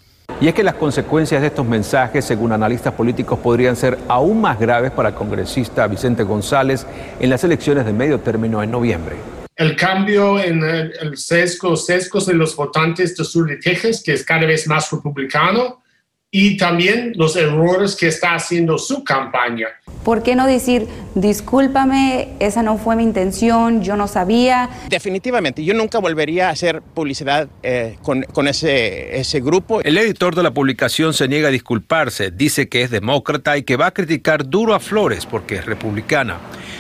Y 0.42 0.48
es 0.48 0.54
que 0.54 0.64
las 0.64 0.76
consecuencias 0.76 1.42
de 1.42 1.48
estos 1.48 1.66
mensajes, 1.66 2.24
según 2.24 2.54
analistas 2.54 2.94
políticos, 2.94 3.40
podrían 3.40 3.76
ser 3.76 3.98
aún 4.08 4.40
más 4.40 4.58
graves 4.58 4.92
para 4.92 5.10
el 5.10 5.16
congresista 5.16 5.86
Vicente 5.88 6.24
González 6.24 6.86
en 7.20 7.30
las 7.30 7.44
elecciones 7.44 7.86
de 7.86 7.92
medio 7.92 8.20
término 8.20 8.64
en 8.64 8.72
noviembre. 8.72 9.18
El 9.56 9.76
cambio 9.76 10.40
en 10.40 10.64
el, 10.64 11.18
sesgo, 11.18 11.76
sesgos 11.76 12.26
de 12.28 12.34
los 12.34 12.56
votantes 12.56 13.18
del 13.18 13.26
sur 13.26 13.50
de 13.50 13.58
Texas, 13.58 14.02
que 14.02 14.14
es 14.14 14.24
cada 14.24 14.46
vez 14.46 14.66
más 14.68 14.90
republicano, 14.90 15.84
y 16.32 16.58
también 16.58 17.14
los 17.16 17.36
errores 17.36 17.96
que 17.96 18.08
está 18.08 18.36
haciendo 18.36 18.78
su 18.78 19.04
campaña. 19.04 19.68
¿Por 20.04 20.22
qué 20.22 20.36
no 20.36 20.46
decir, 20.46 20.88
discúlpame, 21.16 22.30
esa 22.40 22.62
no 22.62 22.78
fue 22.78 22.96
mi 22.96 23.04
intención, 23.04 23.82
yo 23.82 23.96
no 23.96 24.08
sabía? 24.08 24.70
Definitivamente, 24.90 25.64
yo 25.64 25.74
nunca 25.74 26.00
volvería 26.00 26.48
a 26.48 26.52
hacer 26.52 26.82
publicidad 26.82 27.50
eh, 27.64 27.98
con, 28.04 28.22
con 28.24 28.48
ese, 28.48 29.20
ese 29.20 29.42
grupo. 29.42 29.82
El 29.82 29.98
editor 29.98 30.36
de 30.36 30.44
la 30.44 30.52
publicación 30.52 31.14
se 31.14 31.28
niega 31.28 31.50
a 31.50 31.52
disculparse, 31.52 32.32
dice 32.32 32.70
que 32.70 32.84
es 32.84 32.92
demócrata 32.92 33.58
y 33.58 33.64
que 33.64 33.76
va 33.76 33.88
a 33.88 33.92
criticar 33.92 34.48
duro 34.48 34.76
a 34.76 34.80
Flores 34.80 35.26
porque 35.26 35.56
es 35.56 35.66
republicana. 35.66 36.38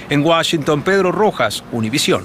En 0.09 0.23
Washington, 0.23 0.83
Pedro 0.83 1.11
Rojas, 1.11 1.63
Univisión. 1.71 2.23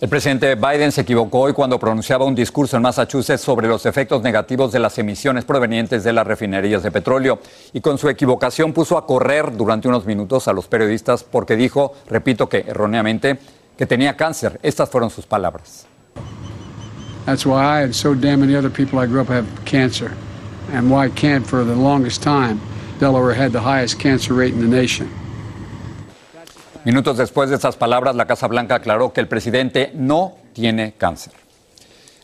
El 0.00 0.08
presidente 0.08 0.56
Biden 0.56 0.90
se 0.90 1.02
equivocó 1.02 1.40
hoy 1.40 1.52
cuando 1.52 1.78
pronunciaba 1.78 2.24
un 2.24 2.34
discurso 2.34 2.76
en 2.76 2.82
Massachusetts 2.82 3.40
sobre 3.40 3.68
los 3.68 3.86
efectos 3.86 4.22
negativos 4.22 4.72
de 4.72 4.80
las 4.80 4.98
emisiones 4.98 5.44
provenientes 5.44 6.02
de 6.02 6.12
las 6.12 6.26
refinerías 6.26 6.82
de 6.82 6.90
petróleo 6.90 7.38
y 7.72 7.80
con 7.80 7.96
su 7.96 8.08
equivocación 8.08 8.72
puso 8.72 8.98
a 8.98 9.06
correr 9.06 9.56
durante 9.56 9.86
unos 9.86 10.04
minutos 10.04 10.48
a 10.48 10.52
los 10.52 10.66
periodistas 10.66 11.22
porque 11.22 11.54
dijo, 11.54 11.94
repito 12.08 12.48
que 12.48 12.64
erróneamente, 12.66 13.38
que 13.78 13.86
tenía 13.86 14.16
cáncer. 14.16 14.58
Estas 14.64 14.90
fueron 14.90 15.10
sus 15.10 15.26
palabras. 15.26 15.86
That's 17.24 17.46
why 17.46 17.62
I 17.62 17.84
and 17.84 17.94
so 17.94 18.14
damn 18.14 18.40
many 18.40 18.56
other 18.56 18.70
people 18.70 18.98
I 18.98 19.06
grew 19.06 19.20
up 19.20 19.30
have 19.30 19.46
cancer 19.64 20.10
and 20.72 20.90
why 20.90 21.08
can't 21.08 21.46
for 21.46 21.64
the 21.64 21.76
longest 21.76 22.22
time 22.22 22.60
Delaware 22.98 23.34
had 23.34 23.52
the 23.52 23.60
highest 23.60 23.98
cancer 24.00 24.34
rate 24.34 24.52
in 24.54 24.60
the 24.60 24.76
nation. 24.76 25.08
Minutos 26.84 27.16
después 27.16 27.48
de 27.48 27.56
esas 27.56 27.76
palabras, 27.76 28.14
la 28.14 28.26
Casa 28.26 28.46
Blanca 28.46 28.74
aclaró 28.74 29.10
que 29.12 29.22
el 29.22 29.26
presidente 29.26 29.90
no 29.94 30.34
tiene 30.52 30.92
cáncer. 30.98 31.32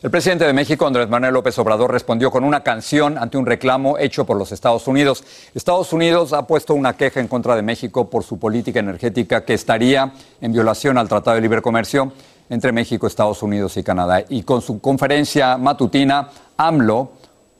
El 0.03 0.11
presidente 0.11 0.45
de 0.45 0.53
México, 0.53 0.85
Andrés 0.85 1.09
Manuel 1.09 1.33
López 1.33 1.57
Obrador, 1.57 1.91
respondió 1.91 2.29
con 2.29 2.43
una 2.43 2.61
canción 2.61 3.17
ante 3.17 3.37
un 3.37 3.45
reclamo 3.47 3.97
hecho 3.97 4.23
por 4.23 4.37
los 4.37 4.51
Estados 4.51 4.87
Unidos. 4.87 5.23
Estados 5.55 5.93
Unidos 5.93 6.33
ha 6.33 6.45
puesto 6.45 6.75
una 6.75 6.95
queja 6.95 7.19
en 7.19 7.27
contra 7.27 7.55
de 7.55 7.63
México 7.63 8.07
por 8.07 8.23
su 8.23 8.37
política 8.37 8.79
energética 8.79 9.43
que 9.45 9.55
estaría 9.55 10.11
en 10.41 10.53
violación 10.53 10.99
al 10.99 11.07
Tratado 11.07 11.35
de 11.35 11.41
Libre 11.41 11.61
Comercio 11.63 12.13
entre 12.49 12.71
México, 12.71 13.07
Estados 13.07 13.41
Unidos 13.41 13.77
y 13.77 13.83
Canadá. 13.83 14.23
Y 14.29 14.43
con 14.43 14.61
su 14.61 14.79
conferencia 14.79 15.57
matutina, 15.57 16.29
AMLO 16.57 17.13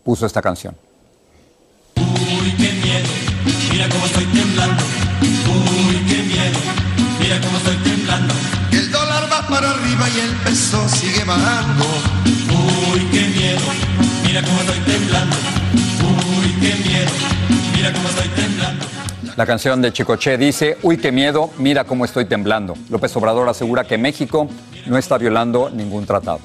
puso 0.04 0.28
esta 0.28 0.42
canción. 0.42 0.76
Uy, 1.96 2.52
qué 2.58 2.72
miedo, 2.74 3.10
mira 3.72 3.90
cómo 3.90 4.06
estoy 4.06 4.26
temblando. 4.26 5.01
Mira 7.32 7.46
cómo 7.46 7.58
estoy 7.60 7.78
temblando. 7.78 8.34
El 8.74 8.92
dólar 8.92 9.24
va 9.32 9.48
para 9.48 9.72
arriba 9.72 10.06
y 10.10 10.20
el 10.20 10.36
peso 10.44 10.90
sigue 10.90 11.24
bajando. 11.24 11.86
Uy, 12.92 13.00
qué 13.10 13.22
miedo, 13.22 13.62
mira 14.26 14.42
cómo 14.44 14.60
estoy 14.60 14.80
temblando. 14.80 15.36
Uy, 16.04 16.52
qué 16.60 16.76
miedo, 16.90 17.12
mira 17.74 17.94
cómo 17.94 18.10
estoy 18.10 18.28
temblando. 18.36 18.86
La 19.38 19.46
canción 19.46 19.82
de 19.82 19.94
Chicoche 19.94 20.38
dice, 20.38 20.78
uy, 20.84 20.98
qué 20.98 21.14
miedo, 21.14 21.52
mira 21.58 21.86
cómo 21.86 22.04
estoy 22.04 22.26
temblando. 22.26 22.76
López 22.90 23.16
Obrador 23.16 23.48
asegura 23.48 23.86
que 23.86 23.98
México 23.98 24.50
no 24.88 24.98
está 24.98 25.18
violando 25.18 25.70
ningún 25.70 26.06
tratado. 26.06 26.42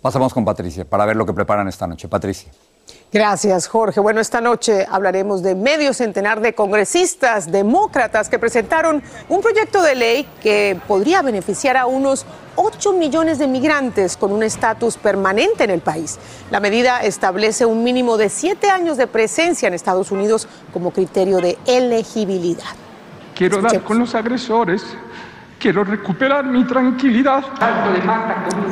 Pasamos 0.00 0.32
con 0.32 0.44
Patricia 0.44 0.84
para 0.84 1.04
ver 1.04 1.16
lo 1.16 1.26
que 1.26 1.32
preparan 1.32 1.66
esta 1.66 1.88
noche. 1.88 2.06
Patricia. 2.06 2.52
Gracias, 3.12 3.66
Jorge. 3.66 3.98
Bueno, 3.98 4.20
esta 4.20 4.40
noche 4.40 4.86
hablaremos 4.88 5.42
de 5.42 5.56
medio 5.56 5.92
centenar 5.92 6.40
de 6.40 6.54
congresistas 6.54 7.50
demócratas 7.50 8.28
que 8.28 8.38
presentaron 8.38 9.02
un 9.28 9.40
proyecto 9.40 9.82
de 9.82 9.96
ley 9.96 10.28
que 10.40 10.78
podría 10.86 11.20
beneficiar 11.20 11.76
a 11.76 11.86
unos 11.86 12.24
8 12.54 12.92
millones 12.92 13.40
de 13.40 13.48
migrantes 13.48 14.16
con 14.16 14.30
un 14.30 14.44
estatus 14.44 14.96
permanente 14.96 15.64
en 15.64 15.70
el 15.70 15.80
país. 15.80 16.20
La 16.52 16.60
medida 16.60 17.00
establece 17.00 17.66
un 17.66 17.82
mínimo 17.82 18.16
de 18.16 18.28
7 18.28 18.70
años 18.70 18.96
de 18.96 19.08
presencia 19.08 19.66
en 19.66 19.74
Estados 19.74 20.12
Unidos 20.12 20.46
como 20.72 20.92
criterio 20.92 21.38
de 21.38 21.58
elegibilidad. 21.66 22.76
Quiero 23.34 23.60
dar 23.60 23.82
con 23.82 23.98
los 23.98 24.14
agresores. 24.14 24.84
Quiero 25.60 25.84
recuperar 25.84 26.46
mi 26.46 26.64
tranquilidad. 26.66 27.44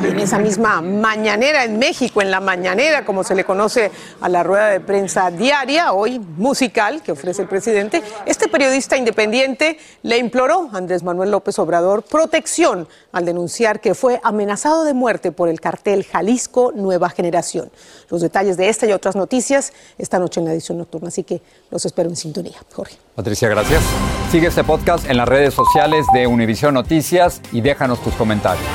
Y 0.01 0.07
en 0.07 0.19
esa 0.19 0.39
misma 0.39 0.81
mañanera 0.81 1.63
en 1.63 1.77
México, 1.77 2.19
en 2.19 2.31
la 2.31 2.39
mañanera, 2.39 3.05
como 3.05 3.23
se 3.23 3.35
le 3.35 3.43
conoce 3.43 3.91
a 4.19 4.27
la 4.27 4.41
rueda 4.41 4.69
de 4.69 4.79
prensa 4.79 5.29
diaria, 5.29 5.93
hoy 5.93 6.17
musical, 6.17 7.03
que 7.03 7.11
ofrece 7.11 7.43
el 7.43 7.47
presidente, 7.47 8.01
este 8.25 8.47
periodista 8.47 8.97
independiente 8.97 9.77
le 10.01 10.17
imploró 10.17 10.67
a 10.73 10.77
Andrés 10.77 11.03
Manuel 11.03 11.29
López 11.29 11.59
Obrador 11.59 12.01
protección 12.01 12.87
al 13.11 13.23
denunciar 13.23 13.81
que 13.81 13.93
fue 13.93 14.19
amenazado 14.23 14.83
de 14.83 14.95
muerte 14.95 15.31
por 15.31 15.47
el 15.47 15.61
cartel 15.61 16.03
Jalisco 16.03 16.71
Nueva 16.75 17.11
Generación. 17.11 17.69
Los 18.09 18.21
detalles 18.21 18.57
de 18.57 18.69
esta 18.69 18.85
y 18.85 18.91
otras 18.91 19.15
noticias 19.15 19.73
esta 19.97 20.19
noche 20.19 20.39
en 20.39 20.45
la 20.45 20.53
edición 20.53 20.77
nocturna, 20.77 21.09
así 21.09 21.23
que 21.23 21.41
los 21.69 21.85
espero 21.85 22.09
en 22.09 22.15
sintonía. 22.15 22.57
Jorge. 22.73 22.97
Patricia, 23.15 23.49
gracias. 23.49 23.83
Sigue 24.31 24.47
este 24.47 24.63
podcast 24.63 25.09
en 25.09 25.17
las 25.17 25.27
redes 25.27 25.53
sociales 25.53 26.05
de 26.13 26.27
Univision 26.27 26.73
Noticias 26.73 27.41
y 27.51 27.61
déjanos 27.61 28.01
tus 28.01 28.13
comentarios. 28.15 28.65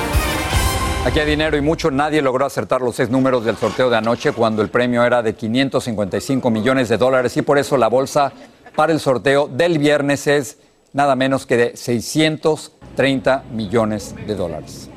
Aquí 1.05 1.18
hay 1.18 1.27
dinero 1.27 1.57
y 1.57 1.61
mucho. 1.61 1.90
Nadie 1.90 2.23
logró 2.23 2.47
acertar 2.47 2.81
los 2.81 2.97
seis 2.97 3.11
números 3.11 3.44
del 3.44 3.57
sorteo 3.57 3.90
de 3.90 3.97
anoche 3.99 4.33
cuando 4.33 4.62
el 4.62 4.70
premio 4.70 5.05
era 5.05 5.23
de 5.23 5.35
555 5.35 6.51
millones 6.51 6.88
de 6.88 6.97
dólares 6.97 7.37
y 7.37 7.42
por 7.42 7.59
eso 7.59 7.77
la 7.77 7.88
bolsa 7.88 8.33
para 8.75 8.92
el 8.92 9.01
sorteo 9.01 9.47
del 9.47 9.79
viernes 9.79 10.27
es 10.27 10.57
nada 10.94 11.14
menos 11.14 11.44
que 11.44 11.57
de 11.57 11.77
630 11.77 13.44
millones 13.53 14.14
de 14.27 14.35
dólares. 14.35 14.88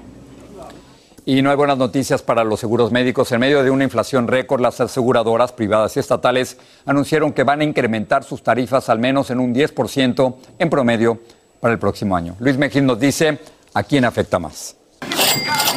Y 1.29 1.41
no 1.41 1.49
hay 1.49 1.57
buenas 1.57 1.77
noticias 1.77 2.21
para 2.21 2.45
los 2.45 2.57
seguros 2.57 2.89
médicos. 2.93 3.29
En 3.33 3.41
medio 3.41 3.61
de 3.61 3.69
una 3.69 3.83
inflación 3.83 4.29
récord, 4.29 4.61
las 4.61 4.79
aseguradoras 4.79 5.51
privadas 5.51 5.97
y 5.97 5.99
estatales 5.99 6.57
anunciaron 6.85 7.33
que 7.33 7.43
van 7.43 7.59
a 7.59 7.65
incrementar 7.65 8.23
sus 8.23 8.41
tarifas 8.41 8.87
al 8.87 8.99
menos 8.99 9.29
en 9.29 9.41
un 9.41 9.53
10% 9.53 10.35
en 10.57 10.69
promedio 10.69 11.19
para 11.59 11.73
el 11.73 11.79
próximo 11.79 12.15
año. 12.15 12.37
Luis 12.39 12.57
Mejil 12.57 12.85
nos 12.85 12.97
dice 12.97 13.39
a 13.73 13.83
quién 13.83 14.05
afecta 14.05 14.39
más. 14.39 14.77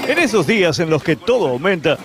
En 0.07 0.19
esos 0.21 0.47
días 0.47 0.79
en 0.79 0.89
los 0.89 1.03
que 1.03 1.17
todo 1.17 1.49
aumenta, 1.49 1.99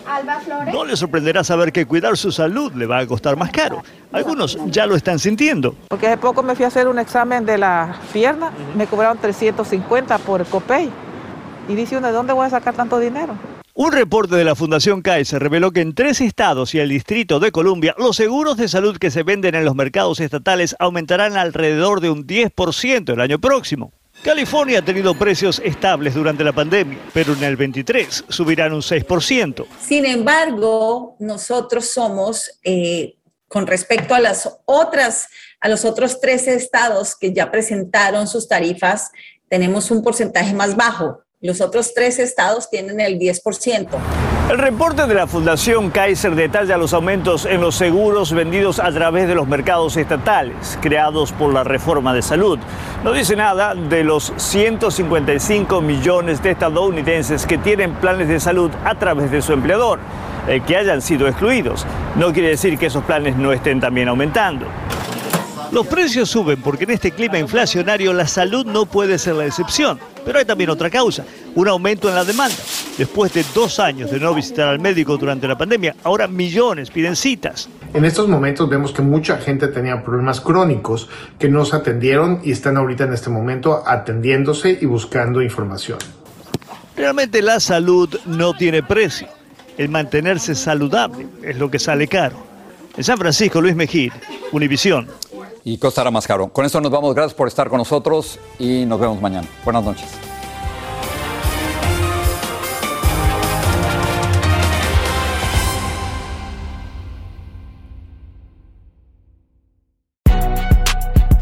no 0.74 0.84
le 0.84 0.98
sorprenderá 0.98 1.44
saber 1.44 1.72
que 1.72 1.86
cuidar 1.86 2.18
su 2.18 2.32
salud 2.32 2.74
le 2.74 2.88
va 2.88 2.98
a 2.98 3.06
costar 3.06 3.38
más 3.38 3.52
caro. 3.52 3.84
Algunos 4.12 4.58
ya 4.72 4.88
lo 4.88 4.96
están 4.96 5.20
sintiendo. 5.20 5.76
Porque 5.88 6.08
hace 6.08 6.18
poco 6.18 6.42
me 6.42 6.56
fui 6.56 6.66
a 6.66 6.70
hacer 6.70 6.88
un 6.88 6.98
examen 6.98 7.46
de 7.46 7.60
la 7.60 7.96
pierna, 8.12 8.52
me 8.76 8.88
cobraron 8.88 9.20
350 9.20 10.18
por 10.18 10.44
copay. 10.48 10.90
Y 11.68 11.76
dice 11.76 11.98
uno, 11.98 12.08
¿de 12.08 12.14
dónde 12.14 12.34
voy 12.34 12.46
a 12.46 12.50
sacar 12.50 12.76
tanto 12.76 13.00
dinero? 13.00 13.38
Un 13.74 13.92
reporte 13.92 14.36
de 14.36 14.46
la 14.46 14.56
Fundación 14.56 15.02
Kaiser 15.02 15.42
reveló 15.42 15.72
que 15.72 15.82
en 15.82 15.94
tres 15.94 16.22
estados 16.22 16.74
y 16.74 16.80
el 16.80 16.90
Distrito 16.90 17.42
de 17.42 17.52
Columbia, 17.52 17.94
los 17.98 18.16
seguros 18.16 18.56
de 18.56 18.70
salud 18.70 18.98
que 18.98 19.12
se 19.12 19.24
venden 19.24 19.54
en 19.54 19.66
los 19.66 19.76
mercados 19.76 20.22
estatales 20.22 20.78
aumentarán 20.80 21.36
alrededor 21.36 22.00
de 22.00 22.10
un 22.10 22.26
10% 22.26 23.14
el 23.14 23.20
año 23.20 23.40
próximo. 23.40 23.92
California 24.24 24.80
ha 24.80 24.82
tenido 24.82 25.14
precios 25.14 25.62
estables 25.64 26.14
durante 26.14 26.44
la 26.44 26.54
pandemia, 26.54 27.00
pero 27.14 27.34
en 27.34 27.44
el 27.44 27.58
23 27.58 28.26
subirán 28.30 28.72
un 28.72 28.82
6%. 28.82 29.66
Sin 29.82 30.06
embargo, 30.06 31.18
nosotros 31.20 31.86
somos, 31.88 32.60
eh, 32.64 33.18
con 33.48 33.68
respecto 33.68 34.16
a 34.16 34.20
las 34.20 34.50
otras, 34.66 35.28
a 35.60 35.68
los 35.68 35.84
otros 35.84 36.22
13 36.22 36.56
estados 36.56 37.16
que 37.16 37.34
ya 37.34 37.52
presentaron 37.52 38.28
sus 38.28 38.48
tarifas, 38.48 39.12
tenemos 39.50 39.92
un 39.92 40.02
porcentaje 40.02 40.54
más 40.54 40.76
bajo. 40.76 41.25
Los 41.42 41.60
otros 41.60 41.94
tres 41.94 42.18
estados 42.18 42.70
tienen 42.70 43.02
el 43.02 43.20
10%. 43.20 43.88
El 44.50 44.58
reporte 44.58 45.06
de 45.06 45.16
la 45.16 45.28
Fundación 45.28 45.92
Kaiser 45.92 46.34
detalla 46.34 46.78
los 46.78 46.94
aumentos 46.94 47.46
en 47.46 47.60
los 47.60 47.76
seguros 47.76 48.32
vendidos 48.32 48.80
a 48.80 48.90
través 48.92 49.28
de 49.28 49.36
los 49.36 49.46
mercados 49.46 49.98
estatales, 49.98 50.78
creados 50.82 51.34
por 51.34 51.52
la 51.52 51.66
reforma 51.66 52.14
de 52.14 52.22
salud. 52.22 52.58
No 53.04 53.12
dice 53.12 53.36
nada 53.36 53.76
de 53.76 54.06
los 54.06 54.32
155 54.38 55.82
millones 55.82 56.42
de 56.42 56.52
estadounidenses 56.52 57.46
que 57.46 57.58
tienen 57.58 57.96
planes 57.96 58.30
de 58.30 58.40
salud 58.40 58.72
a 58.86 58.96
través 58.96 59.30
de 59.30 59.42
su 59.42 59.52
empleador. 59.52 60.00
El 60.48 60.64
que 60.64 60.78
hayan 60.78 61.02
sido 61.02 61.28
excluidos 61.28 61.86
no 62.16 62.32
quiere 62.32 62.50
decir 62.50 62.78
que 62.78 62.86
esos 62.86 63.04
planes 63.04 63.36
no 63.36 63.52
estén 63.52 63.82
también 63.82 64.08
aumentando. 64.08 64.68
Los 65.72 65.88
precios 65.88 66.30
suben 66.30 66.62
porque 66.62 66.84
en 66.84 66.92
este 66.92 67.12
clima 67.12 67.40
inflacionario 67.40 68.14
la 68.14 68.28
salud 68.28 68.66
no 68.66 68.86
puede 68.86 69.18
ser 69.18 69.36
la 69.36 69.46
excepción. 69.46 70.00
Pero 70.24 70.40
hay 70.40 70.46
también 70.46 70.70
otra 70.70 70.90
causa, 70.90 71.24
un 71.54 71.68
aumento 71.68 72.10
en 72.10 72.16
la 72.16 72.24
demanda. 72.24 72.58
Después 72.98 73.34
de 73.34 73.46
dos 73.54 73.80
años 73.80 74.10
de 74.10 74.20
no 74.20 74.34
visitar 74.34 74.68
al 74.68 74.80
médico 74.80 75.18
durante 75.18 75.48
la 75.48 75.58
pandemia, 75.58 75.96
ahora 76.04 76.28
millones 76.28 76.90
piden 76.90 77.16
citas. 77.16 77.70
En 77.94 78.06
estos 78.06 78.28
momentos 78.28 78.70
vemos 78.70 78.92
que 78.92 79.02
mucha 79.02 79.38
gente 79.38 79.68
tenía 79.68 80.04
problemas 80.04 80.42
crónicos 80.42 81.10
que 81.38 81.50
no 81.50 81.66
se 81.66 81.76
atendieron 81.76 82.42
y 82.44 82.52
están 82.52 82.78
ahorita 82.78 83.04
en 83.04 83.14
este 83.14 83.30
momento 83.30 83.84
atendiéndose 83.86 84.78
y 84.82 84.86
buscando 84.86 85.42
información. 85.42 86.00
Realmente 86.96 87.42
la 87.42 87.60
salud 87.60 88.10
no 88.26 88.54
tiene 88.54 88.82
precio. 88.82 89.28
El 89.78 89.90
mantenerse 89.90 90.56
saludable 90.56 91.28
es 91.44 91.58
lo 91.58 91.70
que 91.70 91.80
sale 91.80 92.08
caro. 92.08 92.38
En 92.98 93.04
San 93.04 93.18
Francisco, 93.18 93.62
Luis 93.62 93.76
Mejía, 93.76 94.14
Univisión 94.54 95.08
y 95.66 95.80
costará 95.80 96.12
más 96.12 96.26
caro. 96.28 96.48
Con 96.48 96.64
esto 96.64 96.80
nos 96.80 96.92
vamos. 96.92 97.14
Gracias 97.14 97.34
por 97.34 97.50
estar 97.50 97.68
con 97.68 97.80
nosotros 97.80 98.40
y 98.60 98.86
nos 98.86 99.00
vemos 99.00 99.20
mañana. 99.20 99.48
Buenas 99.66 99.84
noches. 99.84 100.08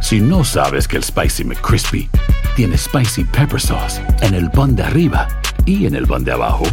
Si 0.01 0.19
no 0.21 0.43
sabes 0.43 0.87
que 0.87 0.97
el 0.97 1.03
Spicy 1.03 1.43
McCrispy 1.43 2.09
tiene 2.55 2.77
Spicy 2.77 3.23
Pepper 3.25 3.59
Sauce 3.59 4.01
en 4.21 4.35
el 4.35 4.49
pan 4.51 4.75
de 4.75 4.83
arriba 4.83 5.27
y 5.65 5.85
en 5.85 5.95
el 5.95 6.05
pan 6.07 6.23
de 6.23 6.31
abajo, 6.31 6.65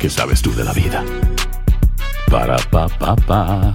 ¿qué 0.00 0.08
sabes 0.08 0.42
tú 0.42 0.54
de 0.54 0.64
la 0.64 0.72
vida? 0.72 1.04
Para, 2.30 2.56
pa, 2.70 2.88
pa, 2.88 3.16
pa. 3.16 3.74